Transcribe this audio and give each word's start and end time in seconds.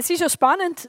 Es 0.00 0.08
ist 0.10 0.20
ja 0.20 0.28
spannend, 0.28 0.88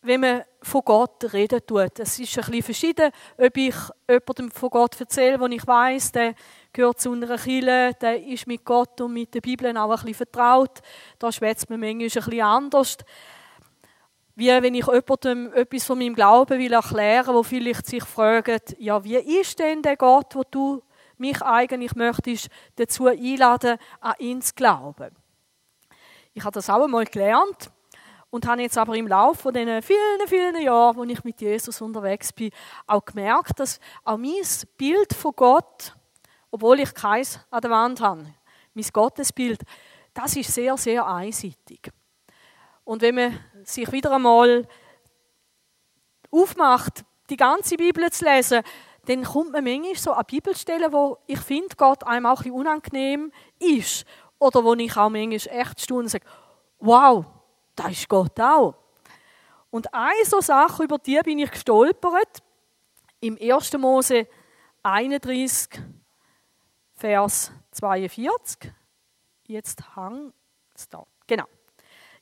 wenn 0.00 0.22
man 0.22 0.44
von 0.62 0.80
Gott 0.82 1.30
reden 1.34 1.60
tut. 1.66 1.98
Es 1.98 2.18
ist 2.18 2.38
ein 2.38 2.44
bisschen 2.46 2.62
verschieden, 2.62 3.10
ob 3.36 3.54
ich 3.54 3.74
jemandem 4.08 4.50
von 4.50 4.70
Gott 4.70 4.98
erzähle, 4.98 5.38
wo 5.38 5.44
ich 5.44 5.66
weiß, 5.66 6.12
der 6.12 6.34
gehört 6.72 7.02
zu 7.02 7.12
einer 7.12 7.36
Kirche, 7.36 7.94
der 8.00 8.24
ist 8.24 8.46
mit 8.46 8.64
Gott 8.64 8.98
und 9.02 9.12
mit 9.12 9.34
der 9.34 9.42
Bibel 9.42 9.76
auch 9.76 9.90
ein 9.90 9.96
bisschen 9.96 10.14
vertraut. 10.14 10.78
Da 11.18 11.30
schwätzt 11.30 11.68
man 11.68 11.80
manchmal 11.80 12.00
ein 12.00 12.08
bisschen 12.08 12.40
anders. 12.40 12.96
Wie 14.36 14.48
wenn 14.48 14.74
ich 14.74 14.86
jemandem 14.86 15.52
etwas 15.52 15.84
von 15.84 15.98
meinem 15.98 16.14
Glauben 16.14 16.58
will 16.58 16.72
erklären, 16.72 17.34
wo 17.34 17.42
vielleicht 17.42 17.84
sich 17.84 18.04
fragt, 18.04 18.74
ja, 18.78 19.04
wie 19.04 19.16
ist 19.16 19.58
denn 19.58 19.82
der 19.82 19.98
Gott, 19.98 20.34
wo 20.34 20.44
du 20.50 20.82
mich 21.18 21.42
eigentlich 21.42 21.94
möchtest 21.94 22.48
dazu 22.76 23.06
einladen, 23.06 23.76
an 24.00 24.14
ihn 24.18 24.40
zu 24.40 24.54
glauben? 24.54 25.14
Ich 26.32 26.42
habe 26.42 26.54
das 26.54 26.70
auch 26.70 26.82
einmal 26.82 27.04
gelernt 27.04 27.70
und 28.30 28.46
habe 28.46 28.62
jetzt 28.62 28.78
aber 28.78 28.94
im 28.96 29.08
Laufe 29.08 29.42
von 29.42 29.54
diesen 29.54 29.82
vielen, 29.82 30.26
vielen 30.26 30.60
Jahren, 30.62 30.96
wo 30.96 31.04
ich 31.04 31.22
mit 31.24 31.40
Jesus 31.40 31.80
unterwegs 31.80 32.32
bin, 32.32 32.50
auch 32.86 33.04
gemerkt, 33.04 33.58
dass 33.58 33.80
auch 34.04 34.16
mein 34.16 34.44
Bild 34.76 35.12
von 35.12 35.32
Gott, 35.34 35.94
obwohl 36.50 36.80
ich 36.80 36.94
keins 36.94 37.40
an 37.50 37.60
der 37.60 37.70
Wand 37.70 38.00
habe, 38.00 38.26
mein 38.74 38.86
Gottesbild, 38.92 39.62
das 40.14 40.36
ist 40.36 40.52
sehr, 40.52 40.76
sehr 40.76 41.06
einseitig. 41.06 41.90
Und 42.84 43.02
wenn 43.02 43.14
man 43.14 43.38
sich 43.64 43.90
wieder 43.92 44.12
einmal 44.12 44.66
aufmacht, 46.30 47.04
die 47.28 47.36
ganze 47.36 47.76
Bibel 47.76 48.10
zu 48.10 48.24
lesen, 48.24 48.62
dann 49.06 49.24
kommt 49.24 49.52
man 49.52 49.64
manchmal 49.64 49.94
so 49.96 50.12
an 50.12 50.24
Bibelstellen, 50.26 50.92
wo 50.92 51.18
ich 51.26 51.40
finde, 51.40 51.74
Gott 51.76 52.04
einem 52.06 52.26
auch 52.26 52.44
ein 52.44 52.52
unangenehm 52.52 53.32
ist. 53.58 54.04
Oder 54.38 54.64
wo 54.64 54.74
ich 54.74 54.96
auch 54.96 55.08
manchmal 55.08 55.60
echt 55.60 55.80
stunde 55.80 56.04
und 56.04 56.08
sage, 56.08 56.26
wow, 56.78 57.24
da 57.80 57.88
ist 57.88 58.08
Gott 58.08 58.38
auch. 58.38 58.74
Und 59.70 59.92
eine 59.94 60.24
so 60.24 60.40
Sache, 60.40 60.84
über 60.84 60.98
die 60.98 61.18
bin 61.24 61.38
ich 61.38 61.50
gestolpert, 61.50 62.42
im 63.20 63.38
1. 63.40 63.72
Mose 63.78 64.26
31, 64.82 65.80
Vers 66.94 67.52
42. 67.70 68.72
Jetzt 69.46 69.96
hang 69.96 70.32
da. 70.90 71.06
Genau. 71.26 71.44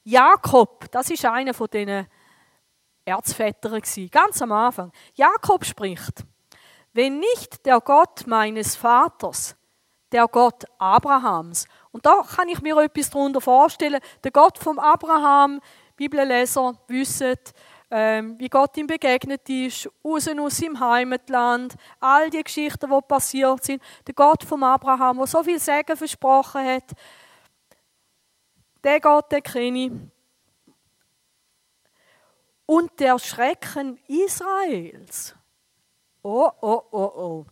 Jakob, 0.04 0.90
das 0.90 1.10
ist 1.10 1.24
einer 1.24 1.54
von 1.54 1.68
diesen 1.72 2.06
Erzvätern 3.04 3.82
ganz 4.10 4.42
am 4.42 4.52
Anfang. 4.52 4.92
Jakob 5.14 5.64
spricht: 5.64 6.24
Wenn 6.92 7.18
nicht 7.20 7.64
der 7.66 7.80
Gott 7.80 8.26
meines 8.26 8.76
Vaters, 8.76 9.56
der 10.12 10.26
Gott 10.26 10.64
Abrahams 10.78 11.66
und 11.92 12.04
da 12.04 12.22
kann 12.22 12.48
ich 12.48 12.60
mir 12.60 12.76
etwas 12.78 13.10
darunter 13.10 13.40
vorstellen. 13.40 14.00
Der 14.22 14.30
Gott 14.30 14.58
vom 14.58 14.78
Abraham, 14.78 15.60
Bibelleser 15.96 16.74
wissen, 16.86 17.36
ähm, 17.90 18.38
wie 18.38 18.48
Gott 18.48 18.76
ihm 18.76 18.86
begegnet 18.86 19.48
ist, 19.48 19.88
raus 20.04 20.28
aus 20.28 20.56
seinem 20.58 20.78
Heimatland, 20.78 21.74
all 22.00 22.28
die 22.28 22.42
Geschichten, 22.42 22.90
die 22.90 23.00
passiert 23.06 23.64
sind. 23.64 23.82
Der 24.06 24.14
Gott 24.14 24.44
vom 24.44 24.62
Abraham, 24.62 25.18
der 25.18 25.26
so 25.26 25.42
viel 25.42 25.58
Segen 25.58 25.96
versprochen 25.96 26.64
hat. 26.64 26.92
Der 28.84 29.00
Gott, 29.00 29.32
den 29.32 29.42
kenne 29.42 29.86
ich. 29.86 29.92
Und 32.66 33.00
der 33.00 33.18
Schrecken 33.18 33.98
Israels. 34.06 35.34
Oh, 36.22 36.50
oh, 36.60 36.82
oh, 36.90 37.12
oh. 37.16 37.46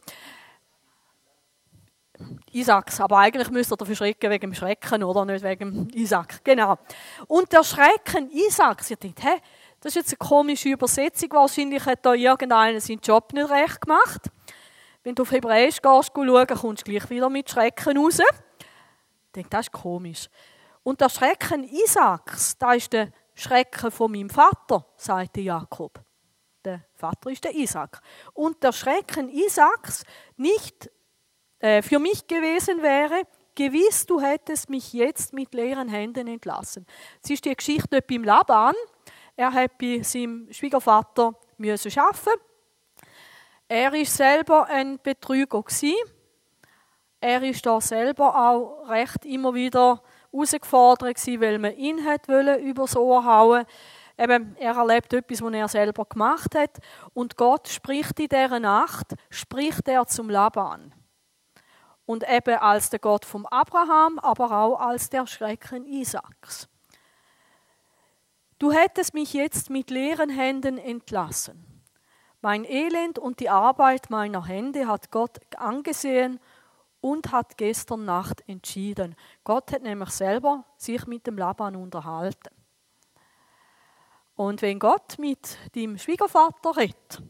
Isaacs, 2.57 3.01
aber 3.01 3.19
eigentlich 3.19 3.51
müsste 3.51 3.75
er 3.75 3.77
dafür 3.77 3.97
schrecken 3.97 4.31
wegen 4.31 4.51
dem 4.51 4.55
Schrecken, 4.55 5.03
oder? 5.05 5.25
Nicht 5.25 5.45
wegen 5.45 5.89
Isaac. 5.91 6.43
Genau. 6.45 6.79
Und 7.27 7.53
der 7.53 7.63
Schrecken 7.63 8.31
Isaacs, 8.31 8.91
ihr 8.91 8.97
denkt, 8.97 9.23
hä, 9.23 9.41
das 9.81 9.95
ist 9.95 9.97
jetzt 9.97 10.21
eine 10.21 10.29
komische 10.29 10.71
Übersetzung, 10.71 11.31
wahrscheinlich 11.33 11.85
hat 11.85 12.05
da 12.05 12.15
irgendeiner 12.15 12.81
seinen 12.81 13.01
Job 13.01 13.33
nicht 13.33 13.51
recht 13.51 13.81
gemacht. 13.81 14.31
Wenn 15.03 15.15
du 15.15 15.23
auf 15.23 15.31
Hebräisch 15.31 15.81
gehst, 15.81 16.13
schauen, 16.15 16.47
kommst 16.47 16.87
du 16.87 16.91
gleich 16.91 17.09
wieder 17.11 17.31
mit 17.31 17.49
Schrecken 17.49 17.97
raus. 17.97 18.19
Ich 18.19 19.33
denke, 19.35 19.51
das 19.51 19.67
ist 19.67 19.73
komisch. 19.73 20.29
Und 20.83 21.01
der 21.01 21.09
Schrecken 21.09 21.65
Isaacs, 21.65 22.57
da 22.59 22.73
ist 22.73 22.93
der 22.93 23.11
Schrecken 23.35 23.91
von 23.91 24.11
meinem 24.11 24.31
Vater, 24.31 24.87
sagte 24.97 25.41
Jakob. 25.41 26.01
Der 26.65 26.85
Vater 26.95 27.31
ist 27.31 27.45
der 27.45 27.55
Isaac. 27.55 28.01
Und 28.33 28.63
der 28.63 28.73
Schrecken 28.73 29.29
Isaacs 29.29 30.05
nicht 30.37 30.91
für 31.83 31.99
mich 31.99 32.27
gewesen 32.27 32.83
wäre, 32.83 33.23
gewiss, 33.57 34.07
du 34.07 34.21
hättest 34.21 34.71
mich 34.71 34.93
jetzt 34.93 35.33
mit 35.33 35.53
leeren 35.55 35.89
Händen 35.89 36.29
entlassen. 36.29 36.87
Es 37.23 37.31
ist 37.31 37.45
die 37.45 37.57
Geschichte 37.57 38.01
beim 38.03 38.23
Laban. 38.23 38.75
Er 39.35 39.53
hat 39.53 39.77
bei 39.79 40.03
seinem 40.03 40.47
Schwiegervater 40.53 41.35
müssen 41.57 41.99
arbeiten. 41.99 42.41
Er 43.67 43.93
ist 43.95 44.17
selber 44.17 44.67
ein 44.67 45.01
Betrüger 45.03 45.63
gewesen. 45.63 45.97
Er 47.21 47.43
ist 47.43 47.67
da 47.67 47.81
selber 47.81 48.37
auch 48.49 48.89
recht 48.89 49.25
immer 49.25 49.53
wieder 49.55 50.03
herausgefordert 50.31 51.17
gewesen, 51.17 51.41
weil 51.41 51.59
man 51.59 51.75
ihn 51.77 52.05
hat 52.05 52.29
wollen 52.29 52.63
übers 52.63 52.95
Ohr 52.95 53.25
hauen. 53.25 53.65
Eben, 54.19 54.55
er 54.59 54.77
erlebt 54.77 55.13
etwas, 55.13 55.43
was 55.43 55.53
er 55.53 55.69
selber 55.69 56.05
gemacht 56.05 56.55
hat. 56.55 56.79
Und 57.13 57.37
Gott 57.37 57.69
spricht 57.69 58.21
in 58.21 58.29
dieser 58.29 58.61
Nacht, 58.61 59.15
spricht 59.31 59.89
er 59.89 60.07
zum 60.07 60.31
Laban 60.31 60.95
und 62.07 62.25
eben 62.29 62.57
als 62.57 62.89
der 62.91 63.01
Gott 63.01 63.25
vom 63.25 63.45
Abraham, 63.47 64.19
aber 64.21 64.53
auch 64.53 64.81
als 64.81 65.11
der 65.11 65.27
Schrecken 65.27 65.85
Isaaks. 65.85 66.69
Du 68.59 68.73
hättest 68.73 69.13
mich 69.13 69.35
jetzt 69.35 69.69
mit 69.69 69.91
leeren 69.91 70.31
Händen 70.31 70.79
entlassen. 70.79 71.83
Mein 72.41 72.65
Elend 72.65 73.19
und 73.19 73.41
die 73.41 73.51
Arbeit 73.51 74.09
meiner 74.09 74.47
Hände 74.47 74.87
hat 74.87 75.11
Gott 75.11 75.39
angesehen 75.57 76.41
und 77.01 77.33
hat 77.33 77.59
gestern 77.59 78.05
Nacht 78.05 78.43
entschieden. 78.49 79.15
Gott 79.45 79.73
hat 79.73 79.83
nämlich 79.83 80.11
selber 80.11 80.65
sich 80.77 81.07
mit 81.07 81.27
dem 81.27 81.37
Laban 81.37 81.77
unterhalten. 81.77 82.55
Und 84.37 84.63
wenn 84.63 84.79
Gott 84.79 85.19
mit 85.19 85.59
dem 85.75 85.99
Schwiegervater 85.99 86.77
redet, 86.77 87.23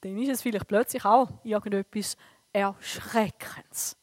dann 0.00 0.16
ist 0.16 0.30
es 0.30 0.42
vielleicht 0.42 0.68
plötzlich 0.68 1.04
auch 1.04 1.28
irgendetwas 1.44 2.16
Erschreckens. 2.52 3.96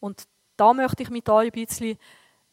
Und 0.00 0.24
da 0.56 0.72
möchte 0.72 1.02
ich 1.02 1.10
mit 1.10 1.28
euch 1.28 1.46
ein 1.46 1.52
bisschen 1.52 1.98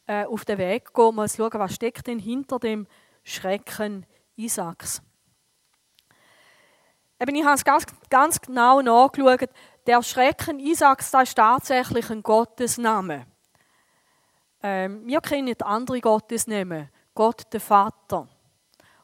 äh, 0.07 0.25
auf 0.25 0.45
den 0.45 0.57
Weg 0.57 0.93
gehen, 0.93 1.15
mal 1.15 1.29
schauen, 1.29 1.51
was 1.53 1.75
steckt 1.75 2.07
denn 2.07 2.19
hinter 2.19 2.59
dem 2.59 2.87
Schrecken 3.23 4.05
Isaaks. 4.35 5.01
Eben, 7.19 7.35
ich 7.35 7.45
habe 7.45 7.55
es 7.55 7.63
ganz, 7.63 7.85
ganz 8.09 8.41
genau 8.41 8.81
nachgeschaut. 8.81 9.49
Der 9.85 10.01
Schrecken 10.01 10.59
Isaaks, 10.59 11.11
das 11.11 11.29
ist 11.29 11.35
tatsächlich 11.35 12.09
ein 12.09 12.23
Gottesname. 12.23 13.27
Ähm, 14.63 15.05
wir 15.05 15.21
kennen 15.21 15.61
andere 15.61 16.01
Gottesnamen. 16.01 16.89
Gott 17.13 17.43
der 17.51 17.61
Vater 17.61 18.27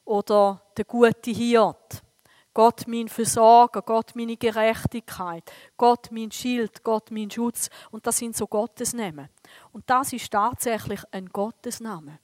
oder 0.06 0.62
der 0.78 0.86
gute 0.86 1.32
Hirt 1.32 2.02
Gott 2.58 2.88
mein 2.88 3.08
Versorger, 3.08 3.84
Gott 3.84 4.16
meine 4.16 4.36
Gerechtigkeit, 4.36 5.44
Gott 5.78 6.08
mein 6.10 6.32
Schild, 6.32 6.84
Gott 6.84 7.12
mein 7.12 7.30
Schutz. 7.30 7.70
Und 7.92 8.08
das 8.08 8.18
sind 8.18 8.36
so 8.36 8.48
Gottesnamen. 8.48 9.30
Und 9.74 9.88
das 9.88 10.12
ist 10.12 10.32
tatsächlich 10.32 11.02
ein 11.12 11.28
Gottesname. 11.28 12.18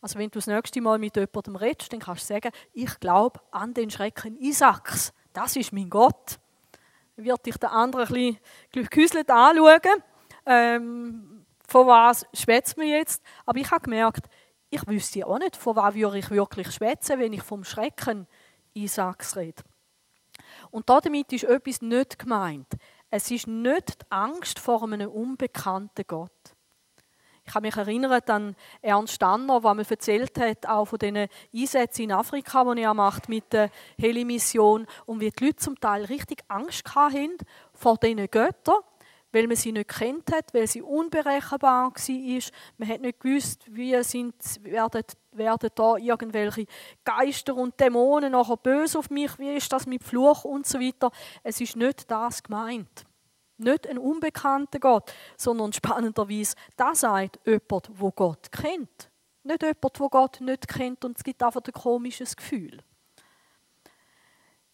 Also 0.00 0.18
wenn 0.18 0.30
du 0.30 0.38
das 0.38 0.46
nächste 0.46 0.80
Mal 0.80 0.98
mit 0.98 1.16
jemandem 1.16 1.56
redest, 1.56 1.92
dann 1.92 2.00
kannst 2.00 2.22
du 2.22 2.32
sagen, 2.32 2.50
ich 2.72 2.98
glaube 2.98 3.38
an 3.50 3.74
den 3.74 3.90
Schrecken 3.90 4.38
Isaaks. 4.38 5.12
Das 5.34 5.54
ist 5.54 5.70
mein 5.70 5.90
Gott. 5.90 6.38
Dann 7.16 7.26
wird 7.26 7.44
dich 7.44 7.58
der 7.58 7.72
andere 7.72 8.04
ein 8.04 8.38
bisschen 8.72 8.88
gehäuselt 8.88 9.28
anschauen. 9.28 10.02
Ähm, 10.46 11.44
von 11.68 11.86
was 11.86 12.24
schwätzt 12.32 12.78
man 12.78 12.86
jetzt? 12.86 13.22
Aber 13.44 13.58
ich 13.58 13.70
habe 13.70 13.82
gemerkt, 13.82 14.30
ich 14.70 14.86
wüsste 14.86 15.26
auch 15.26 15.38
nicht, 15.38 15.56
von 15.56 15.76
was 15.76 15.94
würde 15.94 16.20
ich 16.20 16.30
wirklich 16.30 16.70
schwätzen, 16.70 17.18
wenn 17.18 17.34
ich 17.34 17.42
vom 17.42 17.64
Schrecken 17.64 18.26
Isaaks 18.76 19.36
redet. 19.36 19.64
Und 20.70 20.88
damit 20.88 21.32
ist 21.32 21.44
etwas 21.44 21.80
nicht 21.80 22.18
gemeint. 22.18 22.68
Es 23.10 23.30
ist 23.30 23.46
nicht 23.46 24.02
die 24.02 24.06
Angst 24.10 24.58
vor 24.58 24.82
einem 24.82 25.10
unbekannten 25.10 26.04
Gott. 26.06 26.30
Ich 27.46 27.54
habe 27.54 27.66
mich 27.66 27.76
erinnert 27.76 28.28
an 28.28 28.56
Ernst 28.82 29.14
Stanner, 29.14 29.62
was 29.62 29.76
mir 29.76 29.88
erzählt 29.88 30.36
hat, 30.38 30.66
auch 30.66 30.86
von 30.86 30.98
den 30.98 31.28
Einsätzen 31.54 32.02
in 32.02 32.12
Afrika, 32.12 32.74
die 32.74 32.82
er 32.82 32.92
macht 32.92 33.28
mit 33.28 33.52
der 33.52 33.70
Heli-Mission 33.98 34.86
und 35.06 35.20
wie 35.20 35.30
die 35.30 35.44
Leute 35.44 35.56
zum 35.56 35.78
Teil 35.78 36.04
richtig 36.06 36.42
Angst 36.48 36.94
hatten 36.94 37.38
vor 37.72 37.98
diesen 37.98 38.28
Göttern 38.28 38.80
weil 39.36 39.46
man 39.48 39.56
sie 39.56 39.70
nicht 39.70 39.88
kennt 39.90 40.32
hat, 40.32 40.54
weil 40.54 40.66
sie 40.66 40.80
unberechenbar 40.80 41.92
war. 41.92 42.42
Man 42.78 42.88
hat 42.88 43.02
nicht 43.02 43.20
gewusst, 43.20 43.64
wie 43.68 44.02
sind, 44.02 44.34
werden, 44.62 45.02
werden 45.32 45.68
da 45.74 45.96
irgendwelche 45.98 46.64
Geister 47.04 47.54
und 47.54 47.78
Dämonen 47.78 48.32
nachher 48.32 48.56
böse 48.56 48.98
auf 48.98 49.10
mich, 49.10 49.38
wie 49.38 49.54
ist 49.54 49.70
das 49.70 49.86
mit 49.86 50.02
Fluch 50.02 50.44
und 50.44 50.66
so 50.66 50.80
weiter. 50.80 51.10
Es 51.42 51.60
ist 51.60 51.76
nicht 51.76 52.10
das 52.10 52.42
gemeint. 52.42 53.04
Nicht 53.58 53.86
ein 53.86 53.98
unbekannter 53.98 54.78
Gott, 54.78 55.12
sondern 55.36 55.74
spannenderweise, 55.74 56.54
da 56.78 56.94
sagt 56.94 57.38
jemand, 57.44 57.90
wo 57.92 58.10
Gott 58.12 58.50
kennt. 58.50 59.10
Nicht 59.42 59.62
jemand, 59.62 60.00
der 60.00 60.08
Gott 60.08 60.40
nicht 60.40 60.66
kennt 60.66 61.04
und 61.04 61.18
es 61.18 61.22
gibt 61.22 61.42
einfach 61.42 61.60
ein 61.62 61.72
komisches 61.72 62.34
Gefühl. 62.36 62.82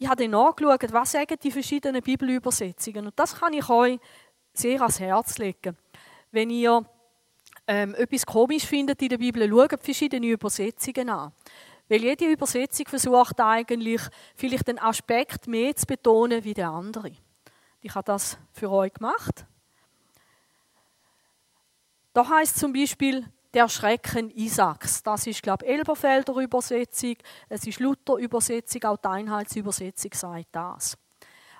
Ich 0.02 0.08
habe 0.08 0.20
dann 0.20 0.32
nachgeschaut, 0.32 0.92
was 0.92 1.12
sagen 1.12 1.36
die 1.40 1.52
verschiedenen 1.52 2.02
Bibelübersetzungen. 2.02 3.06
Und 3.06 3.16
das 3.16 3.36
kann 3.36 3.52
ich 3.52 3.68
euch 3.68 4.00
sehr 4.52 4.80
ans 4.80 5.00
Herz 5.00 5.38
legen. 5.38 5.76
Wenn 6.30 6.50
ihr 6.50 6.84
ähm, 7.66 7.94
etwas 7.94 8.26
komisch 8.26 8.64
findet 8.64 9.00
in 9.02 9.08
der 9.08 9.18
Bibel, 9.18 9.48
schaut 9.48 9.82
verschiedene 9.82 10.26
Übersetzungen 10.26 11.10
an. 11.10 11.32
Weil 11.88 12.02
jede 12.02 12.26
Übersetzung 12.26 12.86
versucht 12.86 13.40
eigentlich, 13.40 14.00
vielleicht 14.34 14.68
den 14.68 14.78
Aspekt 14.78 15.46
mehr 15.46 15.74
zu 15.76 15.86
betonen 15.86 16.42
wie 16.44 16.54
der 16.54 16.70
andere. 16.70 17.12
Ich 17.80 17.94
habe 17.94 18.04
das 18.04 18.38
für 18.52 18.70
euch 18.70 18.92
gemacht. 18.94 19.44
Da 22.12 22.28
heißt 22.28 22.58
zum 22.58 22.72
Beispiel 22.72 23.26
der 23.52 23.68
Schrecken 23.68 24.30
Isaacs. 24.30 25.02
Das 25.02 25.26
ist, 25.26 25.42
glaube 25.42 25.64
ich, 25.64 25.72
Elberfelder 25.72 26.34
Übersetzung, 26.36 27.16
es 27.48 27.66
ist 27.66 27.80
Luther 27.80 28.16
Übersetzung, 28.16 28.84
auch 28.84 28.96
die 28.96 29.08
Einheitsübersetzung 29.08 30.12
sagt 30.14 30.48
das. 30.52 30.96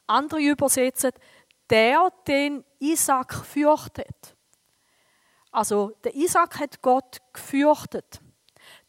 Andere 0.06 0.41
übersetzen, 0.41 1.12
der, 1.73 2.13
den 2.29 2.65
Isaac 2.79 3.35
fürchtet. 3.35 4.37
Also, 5.51 5.93
der 6.05 6.15
Isaac 6.15 6.61
hat 6.61 6.83
Gott 6.83 7.19
gefürchtet. 7.33 8.21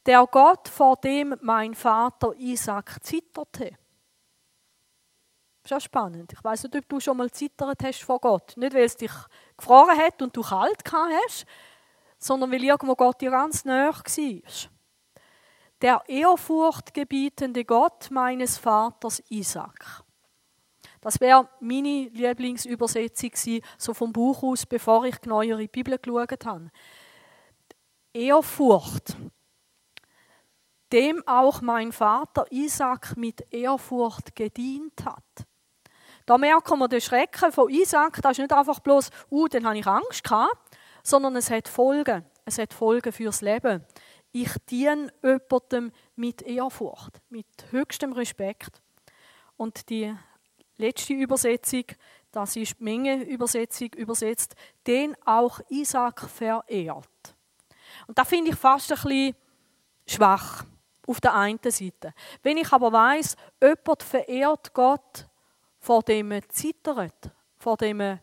Der 0.06 0.27
Gott, 0.27 0.68
vor 0.68 0.97
dem 0.97 1.35
mein 1.41 1.74
Vater 1.74 2.33
Isaac 2.38 2.97
zitterte. 3.01 3.77
Ist 5.63 5.71
ja 5.71 5.80
spannend. 5.80 6.33
Ich 6.33 6.44
weiß 6.44 6.63
nicht, 6.63 6.75
ob 6.75 6.89
du 6.89 7.00
schon 7.00 7.15
mal 7.15 7.31
zittert 7.31 7.81
hast 7.83 8.03
vor 8.03 8.19
Gott. 8.19 8.57
Nicht, 8.57 8.74
weil 8.74 8.83
es 8.83 8.97
dich 8.97 9.12
gefroren 9.56 9.97
hat 9.97 10.21
und 10.21 10.36
du 10.36 10.41
kalt 10.41 10.83
hast, 10.91 11.45
sondern 12.18 12.51
weil 12.51 12.63
irgendwo 12.63 12.95
Gott 12.95 13.21
dir 13.21 13.31
ganz 13.31 13.63
nahe 13.63 13.94
war. 13.94 14.69
Der 15.81 16.03
ehrfurchtgebietende 16.07 17.63
Gott 17.63 18.12
meines 18.12 18.57
Vaters 18.57 19.24
Isaac. 19.29 20.03
Das 21.03 21.19
wäre 21.19 21.50
meine 21.59 22.07
Lieblingsübersetzung 22.13 23.31
gewesen, 23.31 23.61
so 23.77 23.94
vom 23.94 24.13
Buch 24.13 24.41
aus, 24.41 24.65
bevor 24.65 25.03
ich 25.03 25.21
neuere 25.25 25.57
die 25.57 25.67
Bibel 25.67 26.00
geschaut 26.00 26.45
habe. 26.45 26.71
Ehrfurcht. 28.13 29.17
Dem 30.94 31.21
auch 31.27 31.59
mein 31.59 31.91
Vater 31.91 32.45
Isaac 32.51 33.17
mit 33.17 33.53
Ehrfurcht 33.53 34.33
gedient 34.33 35.03
hat. 35.03 35.45
Da 36.25 36.38
merken 36.38 36.79
wir 36.79 36.88
den 36.88 37.01
Schrecken 37.01 37.51
von 37.51 37.69
Isaac. 37.69 38.21
Das 38.21 38.33
ist 38.33 38.38
nicht 38.38 38.53
einfach 38.53 38.79
bloß, 38.79 39.09
uh, 39.29 39.50
dann 39.50 39.65
habe 39.65 39.77
ich 39.77 39.85
Angst 39.85 40.23
gehabt, 40.23 40.77
sondern 41.03 41.35
es 41.35 41.51
hat 41.51 41.67
Folgen. 41.67 42.23
Es 42.45 42.57
hat 42.59 42.73
Folgen 42.73 43.11
fürs 43.11 43.41
Leben. 43.41 43.83
Ich 44.31 44.55
diene 44.69 45.11
jemandem 45.21 45.91
mit 46.15 46.44
Ehrfurcht, 46.44 47.19
mit 47.29 47.45
höchstem 47.71 48.13
Respekt. 48.13 48.81
Und 49.57 49.89
die 49.89 50.15
letzte 50.77 51.13
Übersetzung, 51.13 51.85
das 52.31 52.55
ist 52.55 52.79
die 52.79 52.83
Menge-Übersetzung, 52.83 53.89
übersetzt, 53.93 54.55
den 54.87 55.15
auch 55.25 55.59
Isaac 55.69 56.21
verehrt. 56.21 57.35
Und 58.07 58.17
da 58.17 58.23
finde 58.23 58.51
ich 58.51 58.57
fast 58.57 58.91
ein 58.91 58.95
bisschen 58.95 59.35
schwach 60.07 60.65
auf 61.05 61.21
der 61.21 61.35
einen 61.35 61.59
Seite. 61.63 62.13
Wenn 62.41 62.57
ich 62.57 62.71
aber 62.71 62.91
weiß, 62.91 63.35
jemand 63.61 64.03
verehrt 64.03 64.73
Gott, 64.73 65.27
vor 65.79 66.01
dem 66.01 66.31
er 66.31 66.47
zittert, 66.49 67.31
vor 67.57 67.77
dem 67.77 67.99
er 67.99 68.19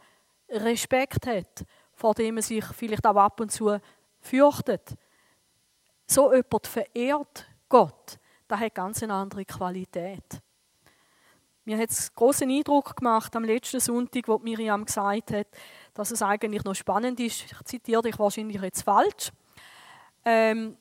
Respekt 0.48 1.26
hat, 1.26 1.64
vor 1.94 2.14
dem 2.14 2.38
er 2.38 2.42
sich 2.42 2.64
vielleicht 2.64 3.06
auch 3.06 3.16
ab 3.16 3.40
und 3.40 3.52
zu 3.52 3.78
fürchtet. 4.20 4.96
So 6.06 6.32
jemand 6.32 6.66
verehrt 6.66 7.46
Gott, 7.68 8.18
das 8.48 8.60
hat 8.60 8.74
ganz 8.74 9.02
eine 9.02 9.14
andere 9.14 9.44
Qualität. 9.44 10.40
Mir 11.64 11.78
hat 11.78 11.90
es 11.90 12.14
großen 12.14 12.50
Eindruck 12.50 12.96
gemacht 12.96 13.34
am 13.36 13.44
letzten 13.44 13.80
Sonntag, 13.80 14.26
wo 14.28 14.38
Miriam 14.38 14.84
gesagt 14.84 15.32
hat, 15.32 15.46
dass 15.94 16.10
es 16.10 16.22
eigentlich 16.22 16.64
noch 16.64 16.74
spannend 16.74 17.20
ist. 17.20 17.44
Ich 17.44 17.64
zitiere 17.64 18.02
dich 18.02 18.18
wahrscheinlich 18.18 18.60
jetzt 18.60 18.82
falsch. 18.82 19.30
Ähm, 20.24 20.76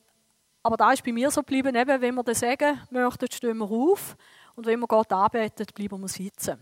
aber 0.62 0.76
da 0.76 0.92
ist 0.92 1.04
bei 1.04 1.12
mir 1.12 1.30
so 1.30 1.40
geblieben, 1.40 1.74
eben, 1.74 2.00
wenn 2.00 2.14
wir 2.14 2.22
das 2.22 2.40
sagen 2.40 2.80
möchten, 2.90 3.30
stehen 3.30 3.58
wir 3.58 3.70
auf 3.70 4.16
und 4.54 4.66
wenn 4.66 4.80
wir 4.80 4.86
Gott 4.86 5.12
anbeten, 5.12 5.66
bleiben 5.74 6.00
wir 6.00 6.08
sitzen. 6.08 6.58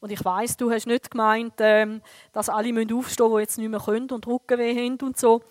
Und 0.00 0.10
ich 0.10 0.24
weiß, 0.24 0.56
du 0.56 0.70
hast 0.70 0.86
nicht 0.86 1.10
gemeint, 1.10 1.54
ähm, 1.58 2.02
dass 2.32 2.48
alle 2.48 2.70
aufstehen 2.70 2.96
müssen, 2.96 3.34
die 3.34 3.40
jetzt 3.40 3.58
nicht 3.58 3.68
mehr 3.68 3.80
können 3.80 4.10
und 4.10 4.26
Rückenweh 4.26 4.74
haben 4.74 4.98
und 5.02 5.18
so. 5.18 5.42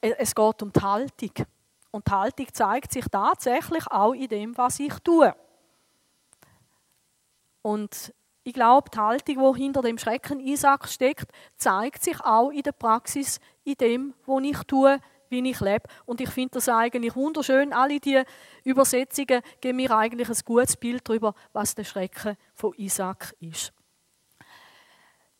Es 0.00 0.34
geht 0.34 0.62
um 0.62 0.72
die 0.72 0.80
Haltung. 0.80 1.32
Und 1.90 2.06
die 2.06 2.10
Haltung 2.10 2.46
zeigt 2.52 2.92
sich 2.92 3.04
tatsächlich 3.10 3.86
auch 3.88 4.14
in 4.14 4.28
dem, 4.28 4.56
was 4.56 4.80
ich 4.80 4.94
tue. 5.00 5.34
Und 7.62 8.12
ich 8.44 8.52
glaube, 8.52 8.90
die 8.90 8.98
Haltung, 8.98 9.54
die 9.54 9.62
hinter 9.62 9.82
dem 9.82 9.98
Schrecken 9.98 10.40
Isaac 10.40 10.88
steckt, 10.88 11.30
zeigt 11.56 12.02
sich 12.02 12.20
auch 12.20 12.50
in 12.50 12.62
der 12.62 12.72
Praxis, 12.72 13.38
in 13.64 13.74
dem, 13.74 14.14
was 14.26 14.42
ich 14.42 14.58
tue, 14.64 14.98
wie 15.28 15.48
ich 15.48 15.60
lebe. 15.60 15.88
Und 16.04 16.20
ich 16.20 16.28
finde 16.28 16.54
das 16.54 16.68
eigentlich 16.68 17.14
wunderschön. 17.14 17.72
Alle 17.72 18.00
diese 18.00 18.24
Übersetzungen 18.64 19.42
geben 19.60 19.76
mir 19.76 19.90
eigentlich 19.92 20.28
ein 20.28 20.36
gutes 20.44 20.76
Bild 20.76 21.08
darüber, 21.08 21.34
was 21.52 21.74
der 21.74 21.84
Schrecken 21.84 22.36
von 22.54 22.74
Isaac 22.76 23.34
ist. 23.40 23.72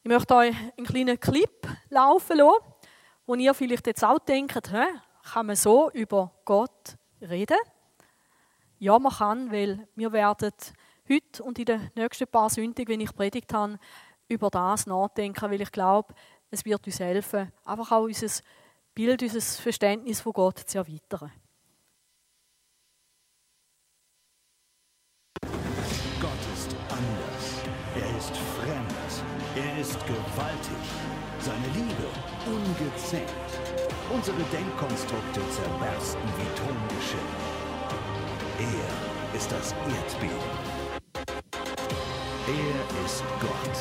Ich 0.04 0.08
möchte 0.08 0.34
euch 0.34 0.54
einen 0.76 0.86
kleinen 0.86 1.20
Clip 1.20 1.68
laufen 1.90 2.38
lassen, 2.38 2.64
wo 3.26 3.34
ihr 3.34 3.54
vielleicht 3.54 3.86
jetzt 3.86 4.02
auch 4.04 4.18
denkt, 4.18 4.72
Hä, 4.72 4.84
kann 5.32 5.46
man 5.46 5.56
so 5.56 5.90
über 5.92 6.32
Gott 6.44 6.96
reden? 7.20 7.58
Ja, 8.78 8.98
man 8.98 9.12
kann, 9.12 9.52
weil 9.52 9.86
wir 9.94 10.12
werden 10.12 10.52
heute 11.12 11.42
und 11.42 11.58
in 11.58 11.64
den 11.66 11.90
nächsten 11.94 12.26
paar 12.26 12.50
Sündigen, 12.50 12.92
wenn 12.92 13.00
ich 13.00 13.14
predigt 13.14 13.52
habe, 13.52 13.78
über 14.28 14.50
das 14.50 14.86
nachdenken, 14.86 15.50
weil 15.50 15.60
ich 15.60 15.72
glaube, 15.72 16.14
es 16.50 16.64
wird 16.64 16.86
uns 16.86 17.00
helfen, 17.00 17.52
einfach 17.64 17.92
auch 17.92 18.04
unser 18.04 18.42
Bild, 18.94 19.22
unser 19.22 19.40
Verständnis 19.40 20.20
von 20.20 20.32
Gott 20.32 20.58
zu 20.58 20.78
erweitern. 20.78 21.32
Gott 26.20 26.42
ist 26.54 26.76
anders. 26.88 27.62
Er 27.96 28.16
ist 28.18 28.36
fremd. 28.36 28.92
Er 29.54 29.80
ist 29.80 29.98
gewaltig. 30.06 30.84
Seine 31.40 31.66
Liebe 31.74 32.08
ungezähmt. 32.46 33.28
Unsere 34.14 34.42
Denkkonstrukte 34.44 35.40
zerbersten 35.50 36.22
wie 36.38 36.48
Tongeschirr. 36.56 37.18
Er 38.58 39.36
ist 39.36 39.50
das 39.50 39.72
Erdbeben. 39.72 40.71
Er 42.44 43.04
ist 43.04 43.22
Gott. 43.40 43.76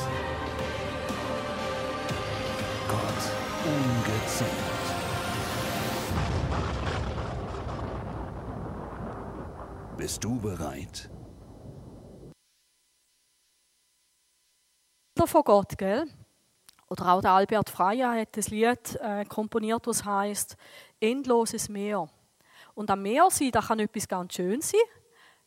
Gott 2.87 3.23
ungezähmt. 3.65 4.49
Bist 9.97 10.23
du 10.23 10.39
bereit? 10.39 11.09
von 15.25 15.43
Gott, 15.43 15.77
gell? 15.77 16.05
Oder 16.87 17.13
auch 17.13 17.21
der 17.21 17.31
Albert 17.31 17.69
Freya 17.69 18.13
hat 18.13 18.37
das 18.37 18.49
Lied 18.49 18.95
äh, 19.01 19.25
komponiert, 19.25 19.87
das 19.87 20.05
heißt 20.05 20.55
Endloses 20.99 21.67
Meer. 21.67 22.07
Und 22.75 22.91
am 22.91 23.01
Meer 23.01 23.27
sein, 23.31 23.51
da 23.51 23.61
kann 23.61 23.79
etwas 23.79 24.07
ganz 24.07 24.35
schön 24.35 24.61
sein, 24.61 24.81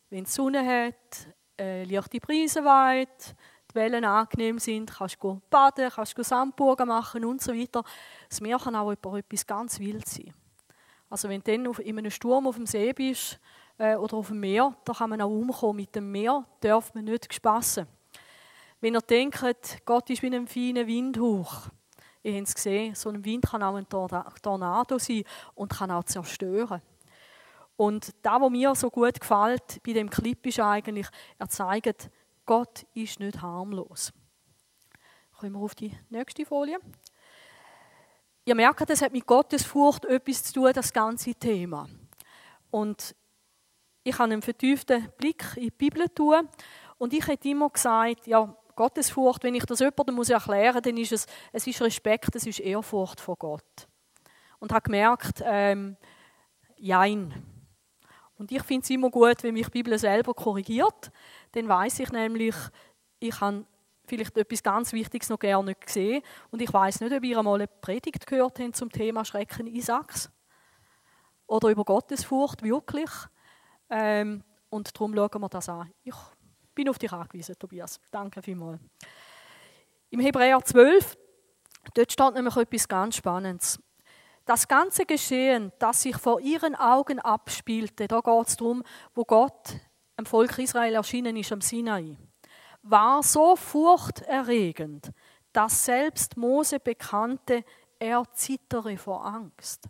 wenn 0.09 0.23
es 0.23 0.33
Sonne 0.33 0.65
hat, 0.65 1.27
äh, 1.59 1.83
leichte 1.83 2.19
Brise 2.19 2.63
weit, 2.63 3.35
die 3.71 3.75
Wellen 3.75 4.05
angenehm 4.05 4.59
sind, 4.59 4.91
kannst 4.91 5.17
du 5.21 5.41
baden, 5.49 5.89
kannst 5.89 6.17
du 6.17 6.23
Sandburgen 6.23 6.87
machen 6.87 7.25
und 7.25 7.41
so 7.41 7.53
weiter. 7.53 7.83
Das 8.29 8.41
Meer 8.41 8.57
kann 8.57 8.75
auch 8.75 8.91
etwas 8.91 9.45
ganz 9.45 9.79
wild 9.79 10.07
sein. 10.07 10.33
Also 11.09 11.29
wenn 11.29 11.41
du 11.41 11.51
dann 11.51 11.67
auf, 11.67 11.79
in 11.79 11.97
einem 11.97 12.11
Sturm 12.11 12.47
auf 12.47 12.55
dem 12.55 12.65
See 12.65 12.91
bist 12.93 13.39
äh, 13.77 13.95
oder 13.95 14.17
auf 14.17 14.27
dem 14.27 14.39
Meer, 14.39 14.75
da 14.83 14.93
kann 14.93 15.09
man 15.09 15.21
auch 15.21 15.29
umkommen. 15.29 15.77
Mit 15.77 15.95
dem 15.95 16.11
Meer 16.11 16.45
darf 16.59 16.93
man 16.93 17.05
nicht 17.05 17.33
spassen. 17.33 17.87
Wenn 18.81 18.95
ihr 18.95 19.01
denkt, 19.01 19.41
Gott 19.85 20.09
ist 20.09 20.21
wie 20.21 20.35
ein 20.35 20.47
feiner 20.47 20.85
Windhauch, 20.85 21.69
ihr 22.23 22.35
habt 22.35 22.47
es 22.47 22.55
gesehen, 22.55 22.95
so 22.95 23.09
ein 23.09 23.23
Wind 23.23 23.45
kann 23.45 23.63
auch 23.63 23.75
ein 23.75 23.87
Tornado 23.87 24.97
sein 24.97 25.23
und 25.53 25.71
kann 25.71 25.91
auch 25.91 26.03
zerstören. 26.03 26.81
Und 27.77 28.13
da, 28.21 28.39
was 28.39 28.49
mir 28.49 28.73
so 28.75 28.89
gut 28.89 29.19
gefällt 29.19 29.81
bei 29.83 29.93
dem 29.93 30.09
Clip, 30.09 30.45
ist 30.45 30.59
eigentlich, 30.59 31.07
er 31.37 31.49
zeigt, 31.49 32.09
Gott 32.45 32.85
ist 32.93 33.19
nicht 33.19 33.41
harmlos. 33.41 34.13
Kommen 35.37 35.53
wir 35.53 35.59
auf 35.59 35.75
die 35.75 35.91
nächste 36.09 36.45
Folie. 36.45 36.77
Ihr 38.45 38.55
merkt, 38.55 38.89
es 38.89 39.01
hat 39.01 39.11
mit 39.11 39.25
Gottesfurcht 39.25 40.05
etwas 40.05 40.43
zu 40.43 40.53
tun, 40.53 40.71
das 40.73 40.93
ganze 40.93 41.33
Thema. 41.33 41.89
Und 42.71 43.15
ich 44.03 44.13
habe 44.17 44.31
einen 44.31 44.41
vertieften 44.41 45.09
Blick 45.17 45.43
in 45.55 45.63
die 45.63 45.71
Bibel 45.71 46.07
tun 46.09 46.47
und 46.97 47.13
ich 47.13 47.27
hätte 47.27 47.49
immer 47.49 47.69
gesagt, 47.69 48.27
ja, 48.27 48.55
Gottesfurcht, 48.75 49.43
wenn 49.43 49.55
ich 49.55 49.65
das 49.65 49.79
jemandem 49.79 50.15
muss 50.15 50.29
erklären 50.29 50.75
muss, 50.75 50.83
dann 50.83 50.97
ist 50.97 51.11
es, 51.11 51.25
es 51.51 51.65
ist 51.65 51.81
Respekt, 51.81 52.35
es 52.35 52.45
ist 52.45 52.59
Ehrfurcht 52.59 53.19
vor 53.19 53.37
Gott. 53.37 53.87
Und 54.59 54.71
habe 54.71 54.83
gemerkt, 54.83 55.41
ähm, 55.43 55.97
Jein. 56.77 57.54
Und 58.37 58.51
ich 58.51 58.63
finde 58.63 58.83
es 58.83 58.89
immer 58.89 59.09
gut, 59.09 59.43
wenn 59.43 59.53
mich 59.53 59.67
die 59.67 59.71
Bibel 59.71 59.97
selber 59.97 60.33
korrigiert. 60.33 61.11
Dann 61.53 61.67
weiß 61.67 61.99
ich 61.99 62.11
nämlich, 62.11 62.55
ich 63.19 63.39
habe 63.39 63.65
vielleicht 64.05 64.37
etwas 64.37 64.61
ganz 64.61 64.93
Wichtiges 64.93 65.29
noch 65.29 65.39
gerne 65.39 65.67
nicht 65.67 65.85
gesehen. 65.85 66.21
Und 66.51 66.61
ich 66.61 66.71
weiß 66.71 67.01
nicht, 67.01 67.13
ob 67.13 67.23
ihr 67.23 67.37
einmal 67.37 67.55
eine 67.55 67.67
Predigt 67.67 68.27
gehört 68.27 68.59
habt 68.59 68.75
zum 68.75 68.91
Thema 68.91 69.23
Schrecken 69.23 69.67
Isaacs. 69.67 70.29
Oder 71.47 71.69
über 71.69 71.83
Gottesfurcht, 71.83 72.63
wirklich. 72.63 73.09
Ähm, 73.89 74.43
und 74.69 74.93
darum 74.95 75.13
schauen 75.15 75.41
wir 75.41 75.49
das 75.49 75.69
an. 75.69 75.91
Ich 76.03 76.15
bin 76.73 76.89
auf 76.89 76.97
dich 76.97 77.11
angewiesen, 77.11 77.55
Tobias. 77.57 77.99
Danke 78.11 78.41
vielmals. 78.41 78.81
Im 80.09 80.19
Hebräer 80.19 80.61
12, 80.61 81.17
dort 81.93 82.11
steht 82.11 82.33
nämlich 82.33 82.55
etwas 82.57 82.87
ganz 82.87 83.15
Spannendes. 83.15 83.79
Das 84.45 84.67
ganze 84.67 85.05
Geschehen, 85.05 85.71
das 85.79 86.03
sich 86.03 86.17
vor 86.17 86.39
ihren 86.39 86.75
Augen 86.75 87.19
abspielte, 87.19 88.07
da 88.07 88.21
geht 88.21 88.47
es 88.47 88.55
darum, 88.55 88.83
wo 89.15 89.25
Gott 89.25 89.75
dem 90.17 90.25
Volk 90.25 90.57
Israel 90.59 90.93
erschienen 90.93 91.35
ist 91.35 91.51
am 91.51 91.61
Sinai, 91.61 92.17
war 92.83 93.23
so 93.23 93.55
furchterregend, 93.55 95.11
dass 95.51 95.85
selbst 95.85 96.37
Mose 96.37 96.79
bekannte, 96.79 97.63
er 97.97 98.23
zittere 98.33 98.97
vor 98.97 99.25
Angst. 99.25 99.89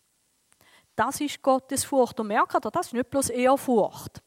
Das 0.95 1.19
ist 1.19 1.41
Gottes 1.41 1.83
Furcht. 1.83 2.19
Und 2.19 2.27
merkt 2.27 2.55
ihr, 2.55 2.71
das 2.71 2.87
ist 2.87 2.93
nicht 2.93 3.09
bloß 3.09 3.29
Ehrfurcht, 3.29 4.23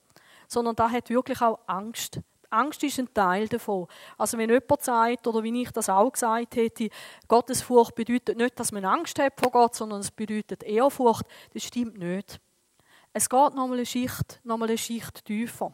sondern 0.47 0.77
da 0.77 0.91
hat 0.91 1.09
wirklich 1.09 1.41
auch 1.41 1.61
Angst 1.67 2.21
Angst 2.51 2.83
ist 2.83 2.99
ein 2.99 3.13
Teil 3.13 3.49
davon. 3.49 3.87
Also 4.17 4.39
wenn 4.39 4.49
jemand 4.49 4.83
sagt, 4.83 5.27
oder 5.27 5.43
wie 5.43 5.63
ich 5.63 5.71
das 5.71 5.89
auch 5.89 6.11
gesagt 6.11 6.57
hätte, 6.57 6.89
Gottesfurcht 7.27 7.95
bedeutet 7.95 8.39
nicht, 8.39 8.59
dass 8.59 8.73
man 8.73 8.85
Angst 8.85 9.19
hat 9.19 9.39
vor 9.39 9.53
Gott, 9.53 9.75
sondern 9.75 10.01
es 10.01 10.11
bedeutet 10.11 10.63
Ehrfurcht, 10.63 11.27
das 11.53 11.65
stimmt 11.65 11.99
nicht. 11.99 12.41
Es 13.13 13.29
geht 13.29 13.55
nochmal 13.55 13.75
eine 13.75 13.87
Schicht, 13.87 14.41
nochmal 14.45 14.69
eine 14.69 14.79
Schicht 14.79 15.25
tiefer. 15.25 15.73